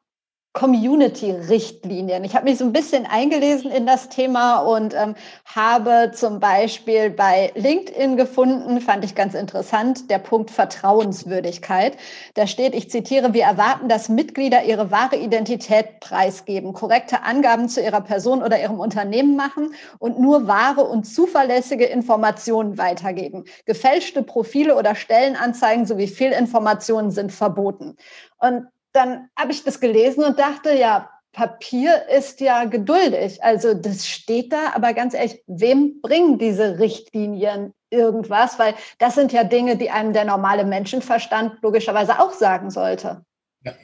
[0.57, 2.25] Community-Richtlinien.
[2.25, 5.15] Ich habe mich so ein bisschen eingelesen in das Thema und ähm,
[5.45, 11.99] habe zum Beispiel bei LinkedIn gefunden, fand ich ganz interessant, der Punkt Vertrauenswürdigkeit.
[12.35, 17.83] Da steht, ich zitiere, wir erwarten, dass Mitglieder ihre wahre Identität preisgeben, korrekte Angaben zu
[17.83, 23.45] ihrer Person oder ihrem Unternehmen machen und nur wahre und zuverlässige Informationen weitergeben.
[23.67, 27.97] Gefälschte Profile oder Stellenanzeigen sowie Fehlinformationen sind verboten.
[28.39, 33.45] Und dann habe ich das gelesen und dachte, ja, Papier ist ja geduldig.
[33.45, 38.59] Also das steht da, aber ganz ehrlich, wem bringen diese Richtlinien irgendwas?
[38.59, 43.23] Weil das sind ja Dinge, die einem der normale Menschenverstand logischerweise auch sagen sollte.
[43.63, 43.75] Ja,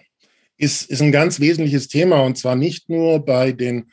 [0.57, 3.93] ist, ist ein ganz wesentliches Thema und zwar nicht nur bei den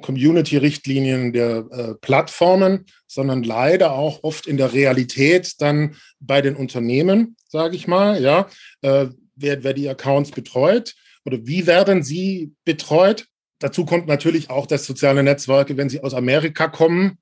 [0.00, 7.36] Community-Richtlinien der äh, Plattformen, sondern leider auch oft in der Realität dann bei den Unternehmen,
[7.48, 8.22] sage ich mal.
[8.22, 8.48] Ja,
[8.82, 13.26] äh, wer, wer die Accounts betreut oder wie werden sie betreut.
[13.58, 17.18] Dazu kommt natürlich auch, dass soziale Netzwerke, wenn sie aus Amerika kommen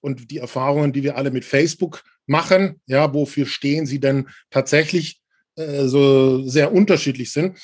[0.00, 5.20] und die Erfahrungen, die wir alle mit Facebook machen, ja, wofür stehen sie denn tatsächlich
[5.56, 7.58] äh, so sehr unterschiedlich sind.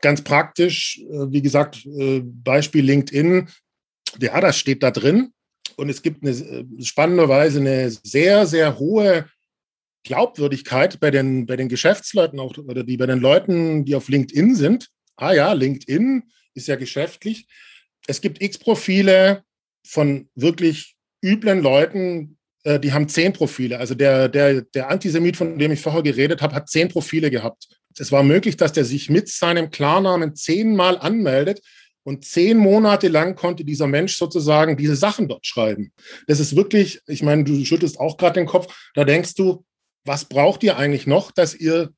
[0.00, 3.48] Ganz praktisch, äh, wie gesagt, äh, Beispiel LinkedIn,
[4.20, 5.32] ja, das steht da drin.
[5.76, 9.26] Und es gibt eine, äh, spannenderweise eine sehr, sehr hohe
[10.08, 14.54] Glaubwürdigkeit bei den, bei den Geschäftsleuten auch, oder die bei den Leuten, die auf LinkedIn
[14.56, 14.88] sind.
[15.16, 17.46] Ah ja, LinkedIn ist ja geschäftlich.
[18.06, 19.42] Es gibt X-Profile
[19.86, 23.78] von wirklich üblen Leuten, äh, die haben zehn Profile.
[23.78, 27.68] Also der, der, der Antisemit, von dem ich vorher geredet habe, hat zehn Profile gehabt.
[27.98, 31.60] Es war möglich, dass der sich mit seinem Klarnamen zehnmal anmeldet
[32.08, 35.92] Und zehn Monate lang konnte dieser Mensch sozusagen diese Sachen dort schreiben.
[36.26, 39.62] Das ist wirklich, ich meine, du schüttelst auch gerade den Kopf, da denkst du,
[40.04, 41.92] was braucht ihr eigentlich noch, dass ihr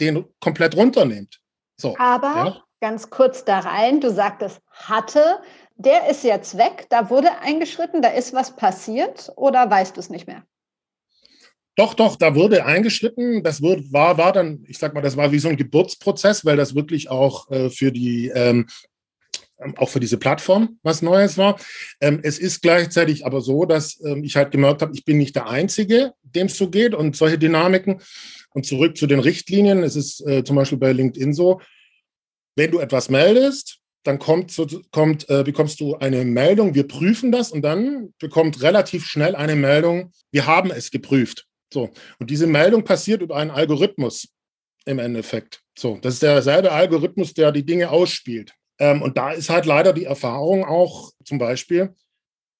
[0.00, 1.40] den komplett runternehmt?
[1.76, 2.62] So, Aber ja?
[2.80, 5.40] ganz kurz da rein, du sagtest hatte,
[5.76, 10.10] der ist jetzt weg, da wurde eingeschritten, da ist was passiert oder weißt du es
[10.10, 10.44] nicht mehr?
[11.78, 13.42] Doch, doch, da wurde eingeschritten.
[13.42, 16.74] Das war, war dann, ich sag mal, das war wie so ein Geburtsprozess, weil das
[16.74, 18.66] wirklich auch äh, für die ähm,
[19.76, 21.58] auch für diese Plattform was Neues war.
[22.00, 25.36] Ähm, es ist gleichzeitig aber so, dass ähm, ich halt gemerkt habe, ich bin nicht
[25.36, 28.00] der Einzige, dem es so geht und solche Dynamiken.
[28.50, 29.82] Und zurück zu den Richtlinien.
[29.82, 31.60] Es ist äh, zum Beispiel bei LinkedIn so,
[32.56, 37.32] wenn du etwas meldest, dann kommt, so, kommt, äh, bekommst du eine Meldung, wir prüfen
[37.32, 41.46] das und dann bekommt relativ schnell eine Meldung, wir haben es geprüft.
[41.72, 41.90] So.
[42.18, 44.28] Und diese Meldung passiert über einen Algorithmus
[44.84, 45.60] im Endeffekt.
[45.76, 48.52] So, das ist derselbe Algorithmus, der die Dinge ausspielt.
[48.78, 51.94] Ähm, und da ist halt leider die Erfahrung auch zum Beispiel,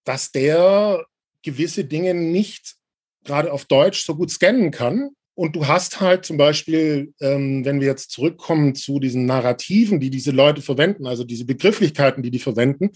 [0.05, 1.05] dass der
[1.43, 2.77] gewisse Dinge nicht
[3.25, 5.11] gerade auf Deutsch so gut scannen kann.
[5.35, 10.09] Und du hast halt zum Beispiel, ähm, wenn wir jetzt zurückkommen zu diesen Narrativen, die
[10.09, 12.91] diese Leute verwenden, also diese Begrifflichkeiten, die die verwenden,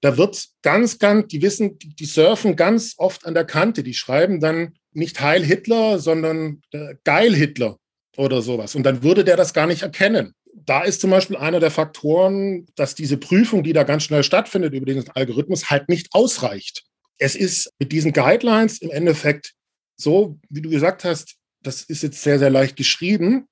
[0.00, 3.82] da wird ganz, ganz, die wissen, die, surfen ganz oft an der Kante.
[3.82, 7.78] Die schreiben dann nicht Heil Hitler, sondern äh, Geil Hitler
[8.16, 8.74] oder sowas.
[8.74, 10.34] Und dann würde der das gar nicht erkennen.
[10.54, 14.74] Da ist zum Beispiel einer der Faktoren, dass diese Prüfung, die da ganz schnell stattfindet
[14.74, 16.84] über diesen Algorithmus, halt nicht ausreicht.
[17.18, 19.54] Es ist mit diesen Guidelines im Endeffekt
[19.96, 23.46] so, wie du gesagt hast, das ist jetzt sehr, sehr leicht geschrieben.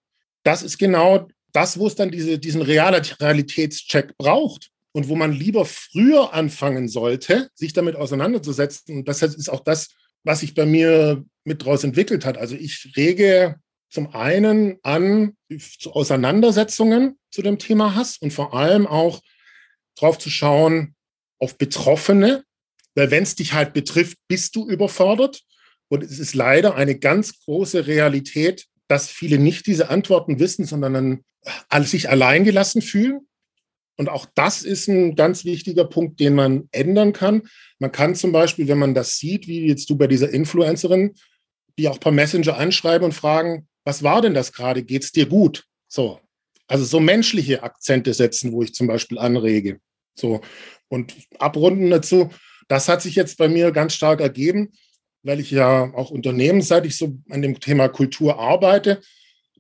[0.45, 5.65] Das ist genau das, wo es dann diese, diesen Realitätscheck braucht und wo man lieber
[5.65, 8.99] früher anfangen sollte, sich damit auseinanderzusetzen.
[8.99, 9.89] Und das ist auch das,
[10.23, 12.39] was sich bei mir mit draus entwickelt hat.
[12.39, 13.57] Also ich rege
[13.97, 15.39] zum einen an
[15.81, 19.23] zu Auseinandersetzungen zu dem Thema Hass und vor allem auch
[19.99, 20.95] drauf zu schauen
[21.39, 22.45] auf Betroffene,
[22.95, 25.41] weil wenn es dich halt betrifft, bist du überfordert.
[25.89, 31.25] Und es ist leider eine ganz große Realität, dass viele nicht diese Antworten wissen, sondern
[31.71, 33.27] dann sich alleingelassen fühlen.
[33.97, 37.45] Und auch das ist ein ganz wichtiger Punkt, den man ändern kann.
[37.79, 41.15] Man kann zum Beispiel, wenn man das sieht, wie jetzt du bei dieser Influencerin,
[41.79, 44.83] die auch per Messenger anschreiben und fragen, was war denn das gerade?
[44.83, 45.65] Geht's dir gut?
[45.87, 46.21] So.
[46.67, 49.79] Also so menschliche Akzente setzen, wo ich zum Beispiel anrege.
[50.17, 50.41] So.
[50.89, 52.31] Und abrunden dazu,
[52.67, 54.73] das hat sich jetzt bei mir ganz stark ergeben,
[55.23, 59.01] weil ich ja auch unternehmensseitig so an dem Thema Kultur arbeite,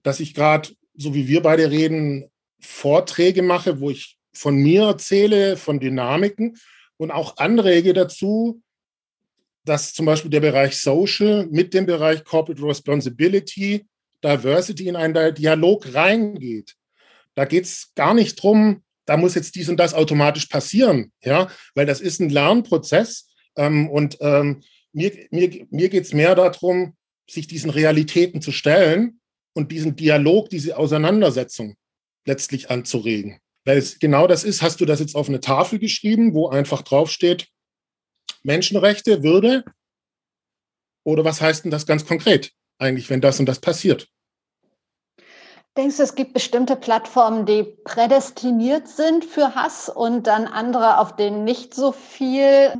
[0.03, 5.57] dass ich gerade, so wie wir beide reden, Vorträge mache, wo ich von mir erzähle,
[5.57, 6.59] von Dynamiken
[6.97, 8.61] und auch anrege dazu,
[9.65, 13.87] dass zum Beispiel der Bereich Social mit dem Bereich Corporate Responsibility,
[14.27, 16.75] Diversity in einen Dialog reingeht.
[17.35, 21.49] Da geht es gar nicht drum, da muss jetzt dies und das automatisch passieren, ja,
[21.75, 24.63] weil das ist ein Lernprozess ähm, und ähm,
[24.93, 26.97] mir, mir, mir geht es mehr darum,
[27.29, 29.21] sich diesen Realitäten zu stellen
[29.55, 31.77] und diesen Dialog, diese Auseinandersetzung
[32.25, 33.39] letztlich anzuregen.
[33.65, 36.83] Weil es genau das ist, hast du das jetzt auf eine Tafel geschrieben, wo einfach
[36.83, 37.49] draufsteht,
[38.43, 39.65] Menschenrechte, Würde?
[41.05, 44.09] Oder was heißt denn das ganz konkret eigentlich, wenn das und das passiert?
[45.77, 51.17] Denkst du, es gibt bestimmte Plattformen, die prädestiniert sind für Hass und dann andere, auf
[51.17, 52.73] denen nicht so viel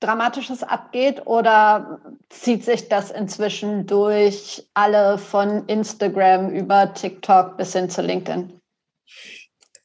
[0.00, 1.26] Dramatisches abgeht?
[1.26, 8.60] Oder zieht sich das inzwischen durch alle von Instagram über TikTok bis hin zu LinkedIn?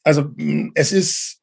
[0.02, 0.30] Also
[0.74, 1.40] es ist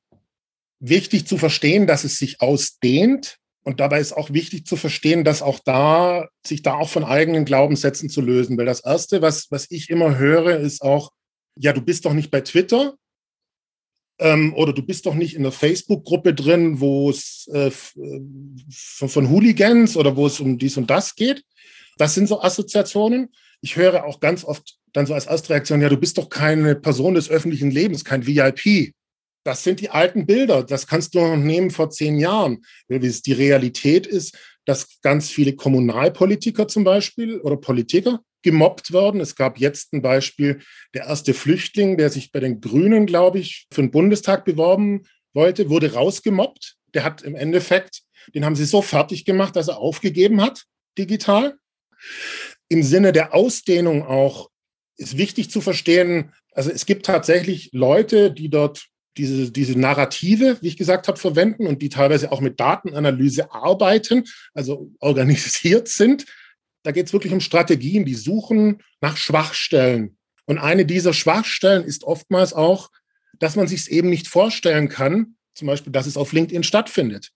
[0.79, 3.39] wichtig zu verstehen, dass es sich ausdehnt.
[3.65, 7.45] Und dabei ist auch wichtig zu verstehen, dass auch da, sich da auch von eigenen
[7.45, 8.57] Glaubenssätzen zu lösen.
[8.57, 11.11] Weil das Erste, was, was ich immer höre, ist auch,
[11.57, 12.93] ja, du bist doch nicht bei Twitter
[14.19, 18.21] ähm, oder du bist doch nicht in der Facebook-Gruppe drin, wo es äh, äh,
[18.71, 21.43] von, von Hooligans oder wo es um dies und das geht.
[21.97, 23.33] Das sind so Assoziationen.
[23.61, 26.75] Ich höre auch ganz oft dann so als erste Reaktion, ja, du bist doch keine
[26.75, 28.93] Person des öffentlichen Lebens, kein VIP.
[29.45, 30.63] Das sind die alten Bilder.
[30.63, 32.65] Das kannst du noch nehmen vor zehn Jahren.
[32.89, 39.21] Die Realität ist, dass ganz viele Kommunalpolitiker zum Beispiel oder Politiker gemobbt werden.
[39.21, 40.61] Es gab jetzt ein Beispiel,
[40.95, 45.69] der erste Flüchtling, der sich bei den Grünen, glaube ich, für den Bundestag beworben wollte,
[45.69, 46.75] wurde rausgemobbt.
[46.95, 48.01] Der hat im Endeffekt,
[48.33, 50.63] den haben sie so fertig gemacht, dass er aufgegeben hat,
[50.97, 51.55] digital.
[52.67, 54.49] Im Sinne der Ausdehnung auch
[54.97, 58.87] ist wichtig zu verstehen, also es gibt tatsächlich Leute, die dort
[59.17, 64.23] diese, diese Narrative, wie ich gesagt habe, verwenden und die teilweise auch mit Datenanalyse arbeiten,
[64.53, 66.25] also organisiert sind.
[66.83, 70.17] Da geht es wirklich um Strategien, die suchen nach Schwachstellen.
[70.45, 72.91] Und eine dieser Schwachstellen ist oftmals auch,
[73.39, 77.31] dass man sich es eben nicht vorstellen kann, zum Beispiel, dass es auf LinkedIn stattfindet.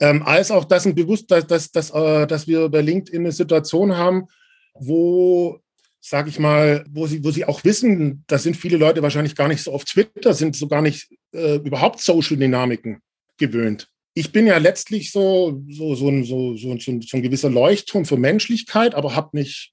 [0.00, 3.32] Ähm, als auch dass, ein bewusst, dass, dass, dass, äh, dass wir bei LinkedIn eine
[3.32, 4.26] Situation haben,
[4.74, 5.60] wo,
[6.08, 9.48] sage ich mal, wo sie, wo sie auch wissen, da sind viele Leute wahrscheinlich gar
[9.48, 13.00] nicht so auf Twitter, sind so gar nicht äh, überhaupt Social-Dynamiken
[13.36, 13.88] gewöhnt.
[14.14, 18.16] Ich bin ja letztlich so, so, so, so, so, so, so ein gewisser Leuchtturm für
[18.16, 19.72] Menschlichkeit, aber habe nicht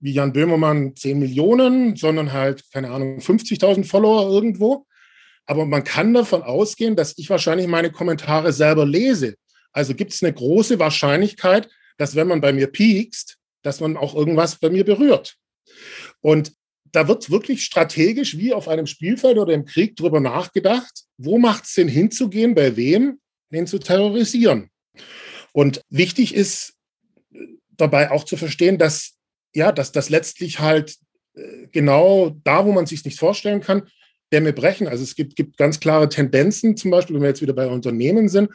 [0.00, 4.86] wie Jan Böhmermann 10 Millionen, sondern halt, keine Ahnung, 50.000 Follower irgendwo.
[5.46, 9.34] Aber man kann davon ausgehen, dass ich wahrscheinlich meine Kommentare selber lese.
[9.72, 14.14] Also gibt es eine große Wahrscheinlichkeit, dass wenn man bei mir piekst, dass man auch
[14.14, 15.36] irgendwas bei mir berührt.
[16.20, 16.52] Und
[16.92, 21.64] da wird wirklich strategisch wie auf einem Spielfeld oder im Krieg drüber nachgedacht, wo macht
[21.64, 23.18] es Sinn hinzugehen, bei wem,
[23.50, 24.70] den zu terrorisieren.
[25.52, 26.74] Und wichtig ist
[27.76, 29.14] dabei auch zu verstehen, dass
[29.54, 30.96] ja, dass das letztlich halt
[31.34, 33.88] äh, genau da, wo man sich nicht vorstellen kann,
[34.32, 34.88] Dämme brechen.
[34.88, 38.28] Also es gibt, gibt ganz klare Tendenzen, zum Beispiel, wenn wir jetzt wieder bei Unternehmen
[38.28, 38.50] sind,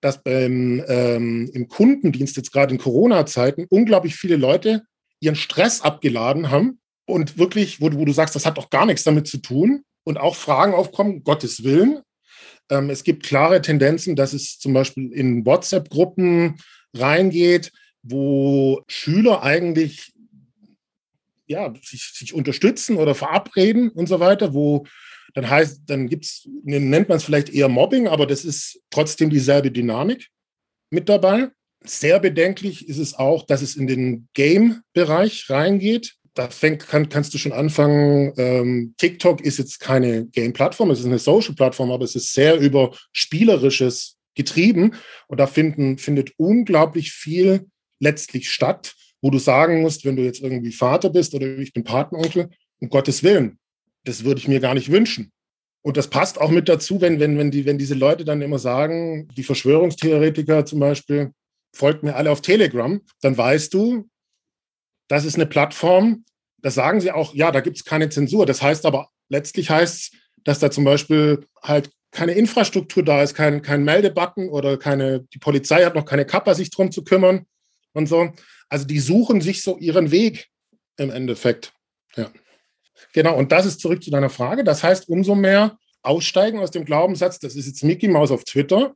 [0.00, 4.82] dass beim, ähm, im Kundendienst jetzt gerade in Corona-Zeiten unglaublich viele Leute
[5.20, 9.04] ihren Stress abgeladen haben und wirklich, wo, wo du sagst, das hat doch gar nichts
[9.04, 12.02] damit zu tun und auch Fragen aufkommen, Gottes Willen.
[12.70, 16.56] Ähm, es gibt klare Tendenzen, dass es zum Beispiel in WhatsApp-Gruppen
[16.94, 20.12] reingeht, wo Schüler eigentlich
[21.46, 24.86] ja, sich, sich unterstützen oder verabreden und so weiter, wo
[25.34, 29.70] dann heißt, dann gibt's, nennt man es vielleicht eher Mobbing, aber das ist trotzdem dieselbe
[29.70, 30.28] Dynamik
[30.90, 31.50] mit dabei.
[31.88, 36.14] Sehr bedenklich ist es auch, dass es in den Game-Bereich reingeht.
[36.34, 38.32] Da fängt, kann, kannst du schon anfangen.
[38.36, 42.94] Ähm, TikTok ist jetzt keine Game-Plattform, es ist eine Social-Plattform, aber es ist sehr über
[43.12, 44.92] Spielerisches getrieben.
[45.28, 47.66] Und da finden, findet unglaublich viel
[48.00, 51.84] letztlich statt, wo du sagen musst, wenn du jetzt irgendwie Vater bist oder ich bin
[51.84, 53.58] Patenonkel, um Gottes Willen,
[54.04, 55.32] das würde ich mir gar nicht wünschen.
[55.82, 58.58] Und das passt auch mit dazu, wenn, wenn, wenn, die, wenn diese Leute dann immer
[58.58, 61.30] sagen, die Verschwörungstheoretiker zum Beispiel,
[61.76, 64.08] folgt mir alle auf Telegram, dann weißt du,
[65.08, 66.24] das ist eine Plattform,
[66.58, 68.46] da sagen sie auch, ja, da gibt es keine Zensur.
[68.46, 70.10] Das heißt aber, letztlich heißt es,
[70.42, 75.38] dass da zum Beispiel halt keine Infrastruktur da ist, kein, kein Meldebutton oder keine, die
[75.38, 77.46] Polizei hat noch keine Kappa, sich drum zu kümmern
[77.92, 78.32] und so.
[78.68, 80.48] Also die suchen sich so ihren Weg
[80.96, 81.72] im Endeffekt.
[82.16, 82.30] Ja.
[83.12, 84.64] Genau, und das ist zurück zu deiner Frage.
[84.64, 88.94] Das heißt, umso mehr aussteigen aus dem Glaubenssatz, das ist jetzt Mickey Mouse auf Twitter,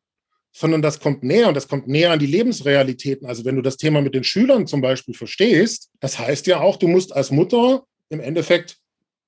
[0.52, 3.26] sondern das kommt näher und das kommt näher an die Lebensrealitäten.
[3.26, 6.76] Also wenn du das Thema mit den Schülern zum Beispiel verstehst, das heißt ja auch,
[6.76, 8.78] du musst als Mutter im Endeffekt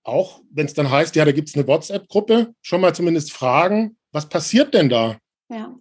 [0.04, 3.96] auch, wenn es dann heißt, ja, da gibt es eine WhatsApp-Gruppe, schon mal zumindest fragen,
[4.10, 5.18] was passiert denn da?
[5.48, 5.74] Ja.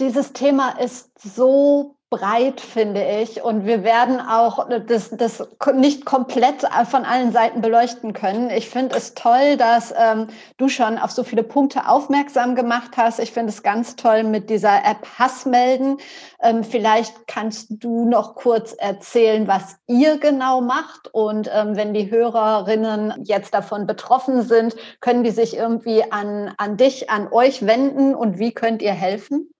[0.00, 3.42] Dieses Thema ist so breit, finde ich.
[3.42, 8.48] Und wir werden auch das, das nicht komplett von allen Seiten beleuchten können.
[8.50, 13.18] Ich finde es toll, dass ähm, du schon auf so viele Punkte aufmerksam gemacht hast.
[13.18, 15.98] Ich finde es ganz toll mit dieser App Hassmelden.
[16.40, 21.08] Ähm, vielleicht kannst du noch kurz erzählen, was ihr genau macht.
[21.12, 26.78] Und ähm, wenn die Hörerinnen jetzt davon betroffen sind, können die sich irgendwie an, an
[26.78, 29.50] dich, an euch wenden und wie könnt ihr helfen?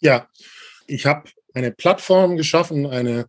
[0.00, 0.28] Ja,
[0.86, 1.24] ich habe
[1.54, 3.26] eine Plattform geschaffen, eine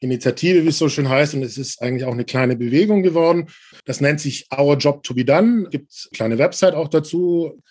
[0.00, 3.48] Initiative, wie es so schön heißt, und es ist eigentlich auch eine kleine Bewegung geworden.
[3.84, 5.68] Das nennt sich Our Job to be Done.
[5.70, 7.62] Gibt eine kleine Website auch dazu.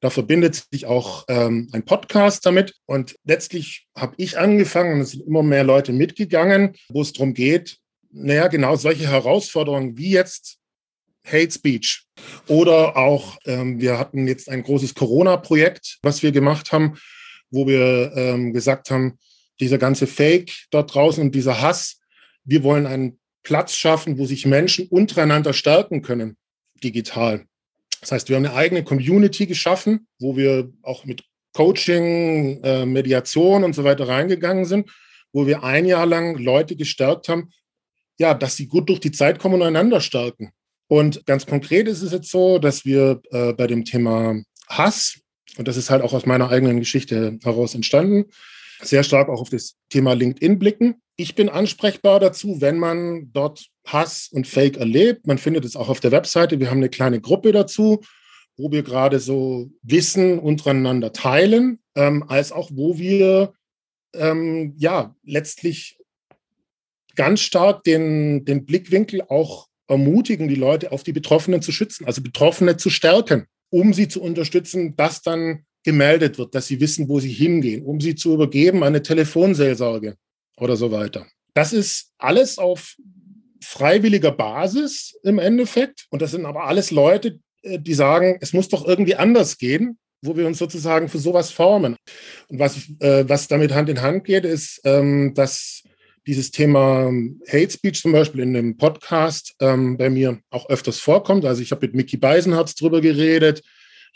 [0.00, 2.74] Da verbindet sich auch ähm, ein Podcast damit.
[2.86, 7.34] Und letztlich habe ich angefangen, und es sind immer mehr Leute mitgegangen, wo es darum
[7.34, 7.78] geht,
[8.10, 10.58] naja, genau solche Herausforderungen wie jetzt
[11.24, 12.04] Hate Speech.
[12.48, 16.98] Oder auch, ähm, wir hatten jetzt ein großes Corona-Projekt, was wir gemacht haben,
[17.50, 19.18] wo wir ähm, gesagt haben,
[19.60, 22.00] dieser ganze Fake dort draußen und dieser Hass.
[22.44, 26.36] Wir wollen einen Platz schaffen, wo sich Menschen untereinander stärken können,
[26.82, 27.46] digital.
[28.00, 33.64] Das heißt, wir haben eine eigene Community geschaffen, wo wir auch mit Coaching, äh, Mediation
[33.64, 34.90] und so weiter reingegangen sind,
[35.32, 37.50] wo wir ein Jahr lang Leute gestärkt haben,
[38.18, 40.52] ja, dass sie gut durch die Zeit kommen und einander stärken.
[40.88, 45.20] Und ganz konkret ist es jetzt so, dass wir äh, bei dem Thema Hass,
[45.56, 48.26] und das ist halt auch aus meiner eigenen Geschichte heraus entstanden,
[48.82, 50.96] sehr stark auch auf das Thema LinkedIn blicken.
[51.16, 55.26] Ich bin ansprechbar dazu, wenn man dort Hass und Fake erlebt.
[55.26, 56.60] Man findet es auch auf der Webseite.
[56.60, 58.00] Wir haben eine kleine Gruppe dazu,
[58.56, 63.52] wo wir gerade so Wissen untereinander teilen, ähm, als auch wo wir
[64.14, 65.98] ähm, ja letztlich
[67.14, 72.22] ganz stark den, den Blickwinkel auch ermutigen, die Leute auf die Betroffenen zu schützen, also
[72.22, 77.20] Betroffene zu stärken, um sie zu unterstützen, dass dann gemeldet wird, dass sie wissen, wo
[77.20, 80.16] sie hingehen, um sie zu übergeben eine Telefonseelsorge
[80.56, 81.26] oder so weiter.
[81.54, 82.96] Das ist alles auf
[83.62, 86.06] freiwilliger Basis im Endeffekt.
[86.10, 89.98] Und das sind aber alles Leute, äh, die sagen, es muss doch irgendwie anders gehen.
[90.20, 91.94] wo wir uns sozusagen für sowas formen.
[92.48, 95.84] Und was, äh, was damit Hand in Hand geht, ist, ähm, dass
[96.26, 97.12] dieses Thema
[97.46, 101.44] Hate Speech zum Beispiel in einem Podcast ähm, bei mir auch öfters vorkommt.
[101.44, 103.62] Also ich habe mit Mickey Beisenherz drüber geredet,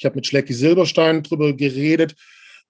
[0.03, 2.17] ich habe mit Schlecki Silberstein drüber geredet.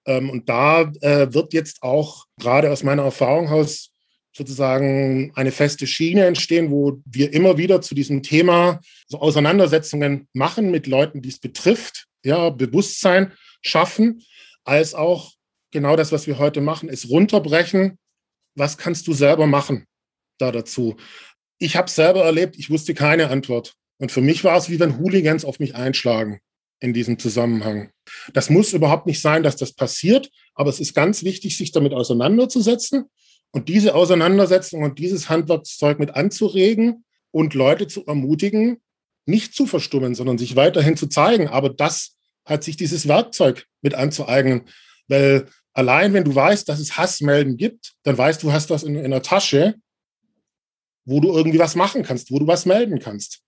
[0.05, 3.89] Ähm, und da äh, wird jetzt auch gerade aus meiner Erfahrung aus
[4.35, 10.69] sozusagen eine feste Schiene entstehen, wo wir immer wieder zu diesem Thema so Auseinandersetzungen machen
[10.69, 14.23] mit Leuten, die es betrifft, ja, Bewusstsein schaffen,
[14.63, 15.31] als auch
[15.71, 17.97] genau das, was wir heute machen, ist runterbrechen.
[18.55, 19.87] Was kannst du selber machen
[20.37, 20.97] da dazu?
[21.57, 23.73] Ich habe selber erlebt, ich wusste keine Antwort.
[23.97, 26.39] Und für mich war es wie wenn Hooligans auf mich einschlagen
[26.83, 27.91] in diesem Zusammenhang.
[28.33, 31.93] Das muss überhaupt nicht sein, dass das passiert, aber es ist ganz wichtig, sich damit
[31.93, 33.05] auseinanderzusetzen
[33.51, 38.81] und diese Auseinandersetzung und dieses Handwerkszeug mit anzuregen und Leute zu ermutigen,
[39.25, 41.47] nicht zu verstummen, sondern sich weiterhin zu zeigen.
[41.47, 44.63] Aber das hat sich dieses Werkzeug mit anzueignen.
[45.07, 48.95] Weil allein wenn du weißt, dass es Hassmelden gibt, dann weißt du, hast das in,
[48.95, 49.75] in der Tasche,
[51.05, 53.42] wo du irgendwie was machen kannst, wo du was melden kannst.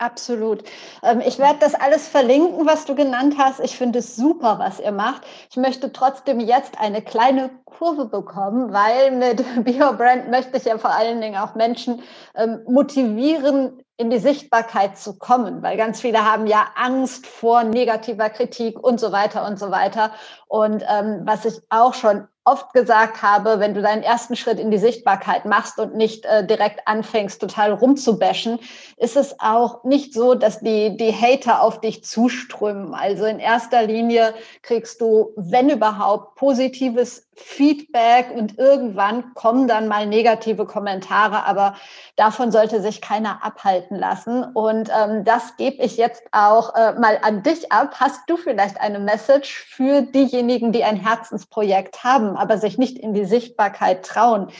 [0.00, 0.62] Absolut.
[1.02, 3.58] Ähm, ich werde das alles verlinken, was du genannt hast.
[3.58, 5.22] Ich finde es super, was ihr macht.
[5.50, 10.90] Ich möchte trotzdem jetzt eine kleine Kurve bekommen, weil mit BioBrand möchte ich ja vor
[10.90, 12.02] allen Dingen auch Menschen
[12.34, 18.30] ähm, motivieren, in die Sichtbarkeit zu kommen, weil ganz viele haben ja Angst vor negativer
[18.30, 20.12] Kritik und so weiter und so weiter.
[20.46, 24.70] Und ähm, was ich auch schon oft gesagt habe, wenn du deinen ersten Schritt in
[24.70, 28.58] die Sichtbarkeit machst und nicht äh, direkt anfängst, total rumzubashen,
[28.96, 32.94] ist es auch nicht so, dass die, die Hater auf dich zuströmen.
[32.94, 40.06] Also in erster Linie kriegst du, wenn überhaupt, positives Feedback und irgendwann kommen dann mal
[40.06, 41.76] negative Kommentare, aber
[42.16, 44.44] davon sollte sich keiner abhalten lassen.
[44.44, 47.94] Und ähm, das gebe ich jetzt auch äh, mal an dich ab.
[48.00, 53.14] Hast du vielleicht eine Message für diejenigen, die ein Herzensprojekt haben, aber sich nicht in
[53.14, 54.50] die Sichtbarkeit trauen,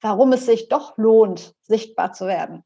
[0.00, 2.64] warum es sich doch lohnt, sichtbar zu werden?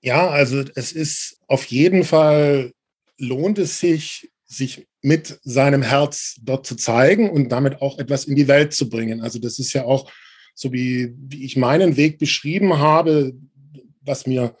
[0.00, 2.72] Ja, also es ist auf jeden Fall
[3.18, 8.36] lohnt es sich, sich mit seinem Herz dort zu zeigen und damit auch etwas in
[8.36, 9.20] die Welt zu bringen.
[9.20, 10.10] Also das ist ja auch
[10.54, 13.34] so, wie, wie ich meinen Weg beschrieben habe,
[14.00, 14.56] was mir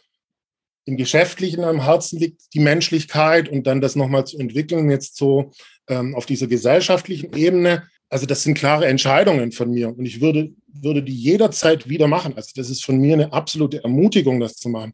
[0.84, 5.52] im Geschäftlichen am Herzen liegt, die Menschlichkeit und dann das nochmal zu entwickeln, jetzt so
[5.88, 7.84] ähm, auf dieser gesellschaftlichen Ebene.
[8.08, 12.34] Also das sind klare Entscheidungen von mir und ich würde, würde die jederzeit wieder machen.
[12.34, 14.92] Also das ist von mir eine absolute Ermutigung, das zu machen.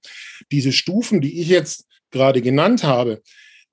[0.52, 3.22] Diese Stufen, die ich jetzt gerade genannt habe,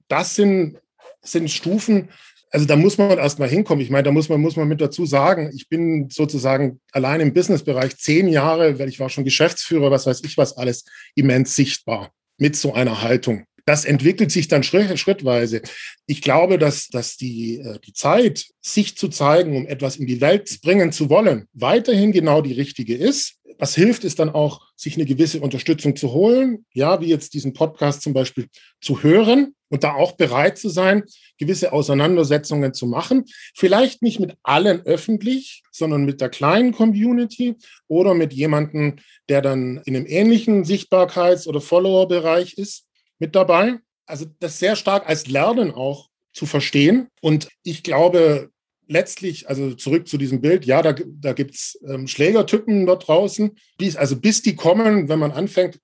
[0.07, 0.77] das sind
[1.25, 2.09] sind Stufen,
[2.51, 3.83] also da muss man erst mal hinkommen.
[3.83, 7.33] Ich meine, da muss man, muss man mit dazu sagen, ich bin sozusagen allein im
[7.33, 12.11] Businessbereich zehn Jahre, weil ich war schon Geschäftsführer, was weiß ich was alles, immens sichtbar
[12.37, 13.45] mit so einer Haltung.
[13.65, 15.61] Das entwickelt sich dann schrittweise.
[16.05, 20.21] Ich glaube, dass, dass die, äh, die Zeit, sich zu zeigen, um etwas in die
[20.21, 23.37] Welt bringen zu wollen, weiterhin genau die richtige ist.
[23.57, 26.65] Was hilft, ist dann auch, sich eine gewisse Unterstützung zu holen.
[26.73, 28.47] Ja, wie jetzt diesen Podcast zum Beispiel
[28.81, 31.03] zu hören und da auch bereit zu sein,
[31.39, 33.23] gewisse Auseinandersetzungen zu machen.
[33.55, 37.55] Vielleicht nicht mit allen öffentlich, sondern mit der kleinen Community
[37.87, 38.97] oder mit jemandem,
[39.29, 42.84] der dann in einem ähnlichen Sichtbarkeits- oder Follower-Bereich ist
[43.19, 43.79] mit dabei.
[44.05, 47.07] Also das sehr stark als Lernen auch zu verstehen.
[47.21, 48.49] Und ich glaube,
[48.87, 53.51] letztlich, also zurück zu diesem Bild, ja, da, da gibt es ähm, Schlägertypen dort draußen.
[53.77, 55.79] Bis, also bis die kommen, wenn man anfängt,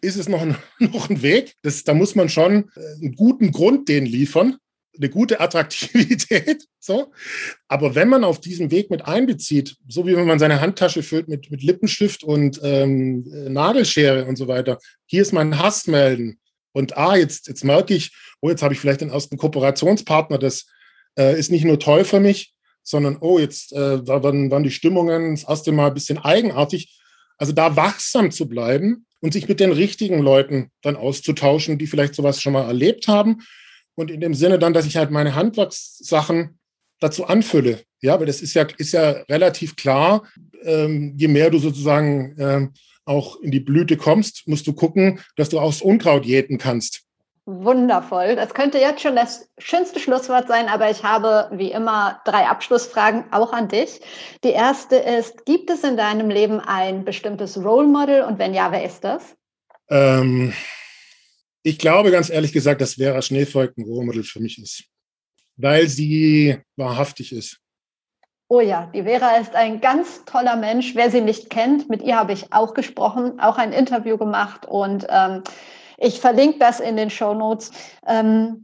[0.00, 1.54] ist es noch ein, noch ein Weg.
[1.62, 4.56] Das, da muss man schon äh, einen guten Grund denen liefern,
[4.96, 6.64] eine gute Attraktivität.
[6.82, 7.12] So.
[7.68, 11.28] Aber wenn man auf diesem Weg mit einbezieht, so wie wenn man seine Handtasche füllt
[11.28, 13.22] mit, mit Lippenstift und ähm,
[13.52, 16.40] Nagelschere und so weiter, hier ist mein Hass melden,
[16.72, 20.66] und ah, jetzt, jetzt merke ich, oh, jetzt habe ich vielleicht den ersten Kooperationspartner, das
[21.18, 25.34] äh, ist nicht nur toll für mich, sondern oh, jetzt äh, waren, waren die Stimmungen
[25.34, 26.98] das erste Mal ein bisschen eigenartig.
[27.38, 32.14] Also da wachsam zu bleiben und sich mit den richtigen Leuten dann auszutauschen, die vielleicht
[32.14, 33.38] sowas schon mal erlebt haben.
[33.94, 36.58] Und in dem Sinne dann, dass ich halt meine Handwerkssachen
[37.00, 37.80] dazu anfülle.
[38.00, 40.22] Ja, weil das ist ja, ist ja relativ klar,
[40.62, 42.72] ähm, je mehr du sozusagen ähm,
[43.10, 47.02] auch in die Blüte kommst, musst du gucken, dass du auch das Unkraut jäten kannst.
[47.44, 48.36] Wundervoll.
[48.36, 53.24] Das könnte jetzt schon das schönste Schlusswort sein, aber ich habe wie immer drei Abschlussfragen
[53.32, 54.00] auch an dich.
[54.44, 58.70] Die erste ist, gibt es in deinem Leben ein bestimmtes Role Model und wenn ja,
[58.70, 59.34] wer ist das?
[59.88, 60.52] Ähm,
[61.64, 64.84] ich glaube ganz ehrlich gesagt, dass Vera Schneevolk ein Role Model für mich ist,
[65.56, 67.58] weil sie wahrhaftig ist.
[68.52, 70.96] Oh ja, die Vera ist ein ganz toller Mensch.
[70.96, 75.06] Wer sie nicht kennt, mit ihr habe ich auch gesprochen, auch ein Interview gemacht und
[75.08, 75.44] ähm,
[75.98, 77.70] ich verlinke das in den Show Notes.
[78.04, 78.60] Ähm,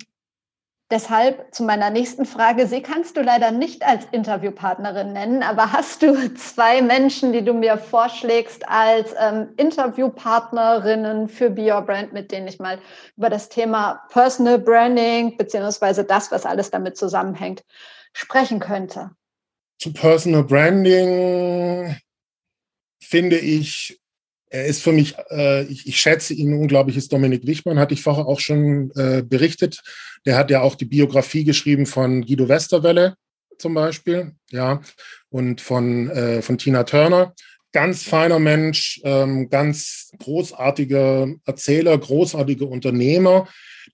[0.89, 2.68] Deshalb zu meiner nächsten Frage.
[2.68, 7.55] Sie kannst du leider nicht als Interviewpartnerin nennen, aber hast du zwei Menschen, die du
[7.55, 12.78] mir vorschlägst als ähm, Interviewpartnerinnen für Be Your Brand, mit denen ich mal
[13.16, 17.64] über das Thema Personal Branding beziehungsweise das, was alles damit zusammenhängt,
[18.12, 19.11] sprechen könnte?
[19.79, 21.97] Zu Personal Branding
[23.01, 24.01] finde ich
[24.49, 28.03] er ist für mich, äh, ich, ich, schätze ihn unglaublich, ist Dominik Wichmann, hatte ich
[28.03, 29.83] vorher auch schon äh, berichtet.
[30.24, 33.16] Der hat ja auch die Biografie geschrieben von Guido Westerwelle
[33.59, 34.83] zum Beispiel, ja,
[35.31, 37.35] und von, äh, von Tina Turner.
[37.72, 43.49] Ganz feiner Mensch, ähm, ganz großartiger Erzähler, großartiger Unternehmer,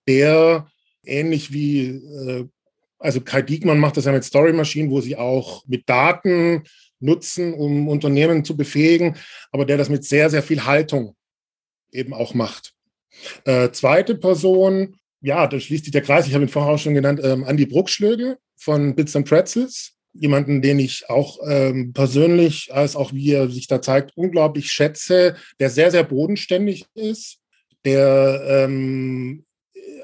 [0.07, 0.69] der
[1.05, 2.49] ähnlich wie, äh,
[3.03, 6.65] also Kai Diekmann macht das ja mit Story Machine, wo sie auch mit Daten
[7.01, 9.17] nutzen, um Unternehmen zu befähigen,
[9.51, 11.15] aber der das mit sehr, sehr viel Haltung
[11.91, 12.75] eben auch macht.
[13.45, 16.95] Äh, zweite Person, ja, da schließt sich der Kreis, ich habe ihn vorher auch schon
[16.95, 19.93] genannt, ähm, Andy Bruckschlögel von Bits and Pretzels.
[20.15, 25.37] Jemanden, den ich auch ähm, persönlich, als auch wie er sich da zeigt, unglaublich schätze,
[25.59, 27.39] der sehr, sehr bodenständig ist,
[27.87, 29.47] der ähm,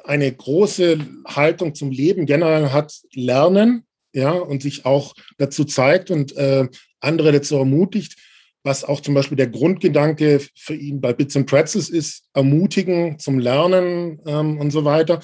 [0.05, 6.35] eine große Haltung zum Leben generell hat, lernen, ja, und sich auch dazu zeigt und
[6.37, 6.67] äh,
[7.01, 8.17] andere dazu ermutigt,
[8.65, 13.39] was auch zum Beispiel der Grundgedanke für ihn bei Bits and Pretzels ist, ermutigen zum
[13.39, 15.21] Lernen ähm, und so weiter.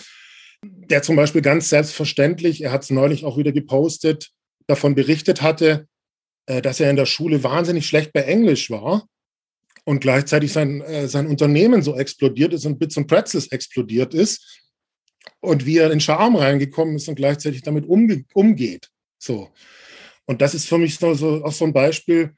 [0.62, 4.30] Der zum Beispiel ganz selbstverständlich, er hat es neulich auch wieder gepostet,
[4.66, 5.88] davon berichtet hatte,
[6.46, 9.08] äh, dass er in der Schule wahnsinnig schlecht bei Englisch war
[9.84, 14.62] und gleichzeitig sein, äh, sein Unternehmen so explodiert ist und Bits and Pretzels explodiert ist
[15.40, 18.90] und wie er in Charme reingekommen ist und gleichzeitig damit umge umgeht.
[19.18, 19.50] So.
[20.26, 22.34] Und das ist für mich so, so auch so ein Beispiel,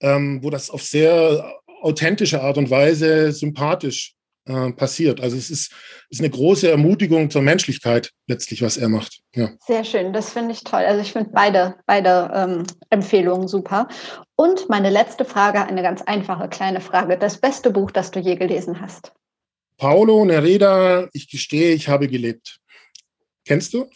[0.00, 4.15] ähm, wo das auf sehr authentische Art und Weise sympathisch
[4.46, 5.20] äh, passiert.
[5.20, 5.72] Also es ist,
[6.08, 9.20] ist eine große Ermutigung zur Menschlichkeit letztlich, was er macht.
[9.34, 9.50] Ja.
[9.66, 10.84] Sehr schön, das finde ich toll.
[10.84, 13.88] Also ich finde beide, beide ähm, Empfehlungen super.
[14.36, 17.18] Und meine letzte Frage, eine ganz einfache kleine Frage.
[17.18, 19.12] Das beste Buch, das du je gelesen hast?
[19.78, 22.60] Paulo Nereda, ich gestehe, ich habe gelebt.
[23.44, 23.86] Kennst du?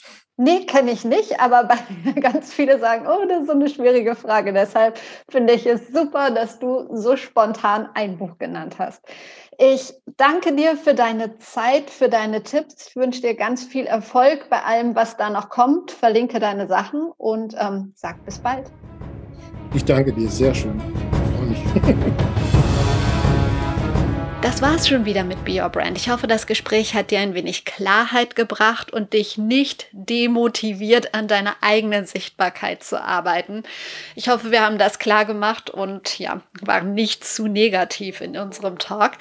[0.43, 1.65] Nee, kenne ich nicht, aber
[2.05, 4.55] bei, ganz viele sagen, oh, das ist so eine schwierige Frage.
[4.55, 4.99] Deshalb
[5.29, 9.03] finde ich es super, dass du so spontan ein Buch genannt hast.
[9.63, 12.87] Ich danke dir für deine Zeit, für deine Tipps.
[12.89, 15.91] Ich wünsche dir ganz viel Erfolg bei allem, was da noch kommt.
[15.91, 18.71] Verlinke deine Sachen und ähm, sag bis bald.
[19.75, 20.81] Ich danke dir, sehr schön.
[21.13, 22.35] Ich freue mich.
[24.51, 25.97] Das war's schon wieder mit Be Your Brand.
[25.97, 31.29] Ich hoffe, das Gespräch hat dir ein wenig Klarheit gebracht und dich nicht demotiviert, an
[31.29, 33.63] deiner eigenen Sichtbarkeit zu arbeiten.
[34.17, 38.81] Ich hoffe, wir haben das klar gemacht und ja, waren nicht zu negativ in unserem
[38.81, 39.13] Talk.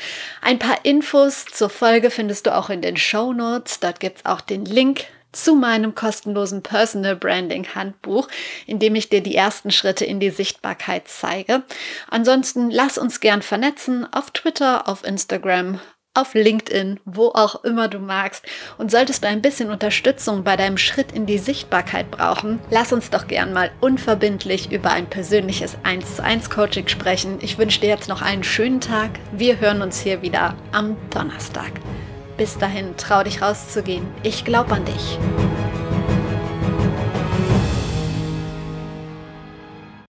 [0.42, 3.80] Ein paar Infos zur Folge findest du auch in den Show Notes.
[3.80, 8.28] Dort gibt's auch den Link zu meinem kostenlosen Personal Branding Handbuch,
[8.66, 11.64] in dem ich dir die ersten Schritte in die Sichtbarkeit zeige.
[12.10, 15.80] Ansonsten lass uns gern vernetzen auf Twitter, auf Instagram,
[16.14, 18.46] auf LinkedIn, wo auch immer du magst.
[18.78, 23.10] Und solltest du ein bisschen Unterstützung bei deinem Schritt in die Sichtbarkeit brauchen, lass uns
[23.10, 27.38] doch gern mal unverbindlich über ein persönliches 1 zu 1 Coaching sprechen.
[27.42, 29.12] Ich wünsche dir jetzt noch einen schönen Tag.
[29.32, 31.72] Wir hören uns hier wieder am Donnerstag.
[32.40, 34.08] Bis dahin, trau dich rauszugehen.
[34.24, 35.20] Ich glaube an dich.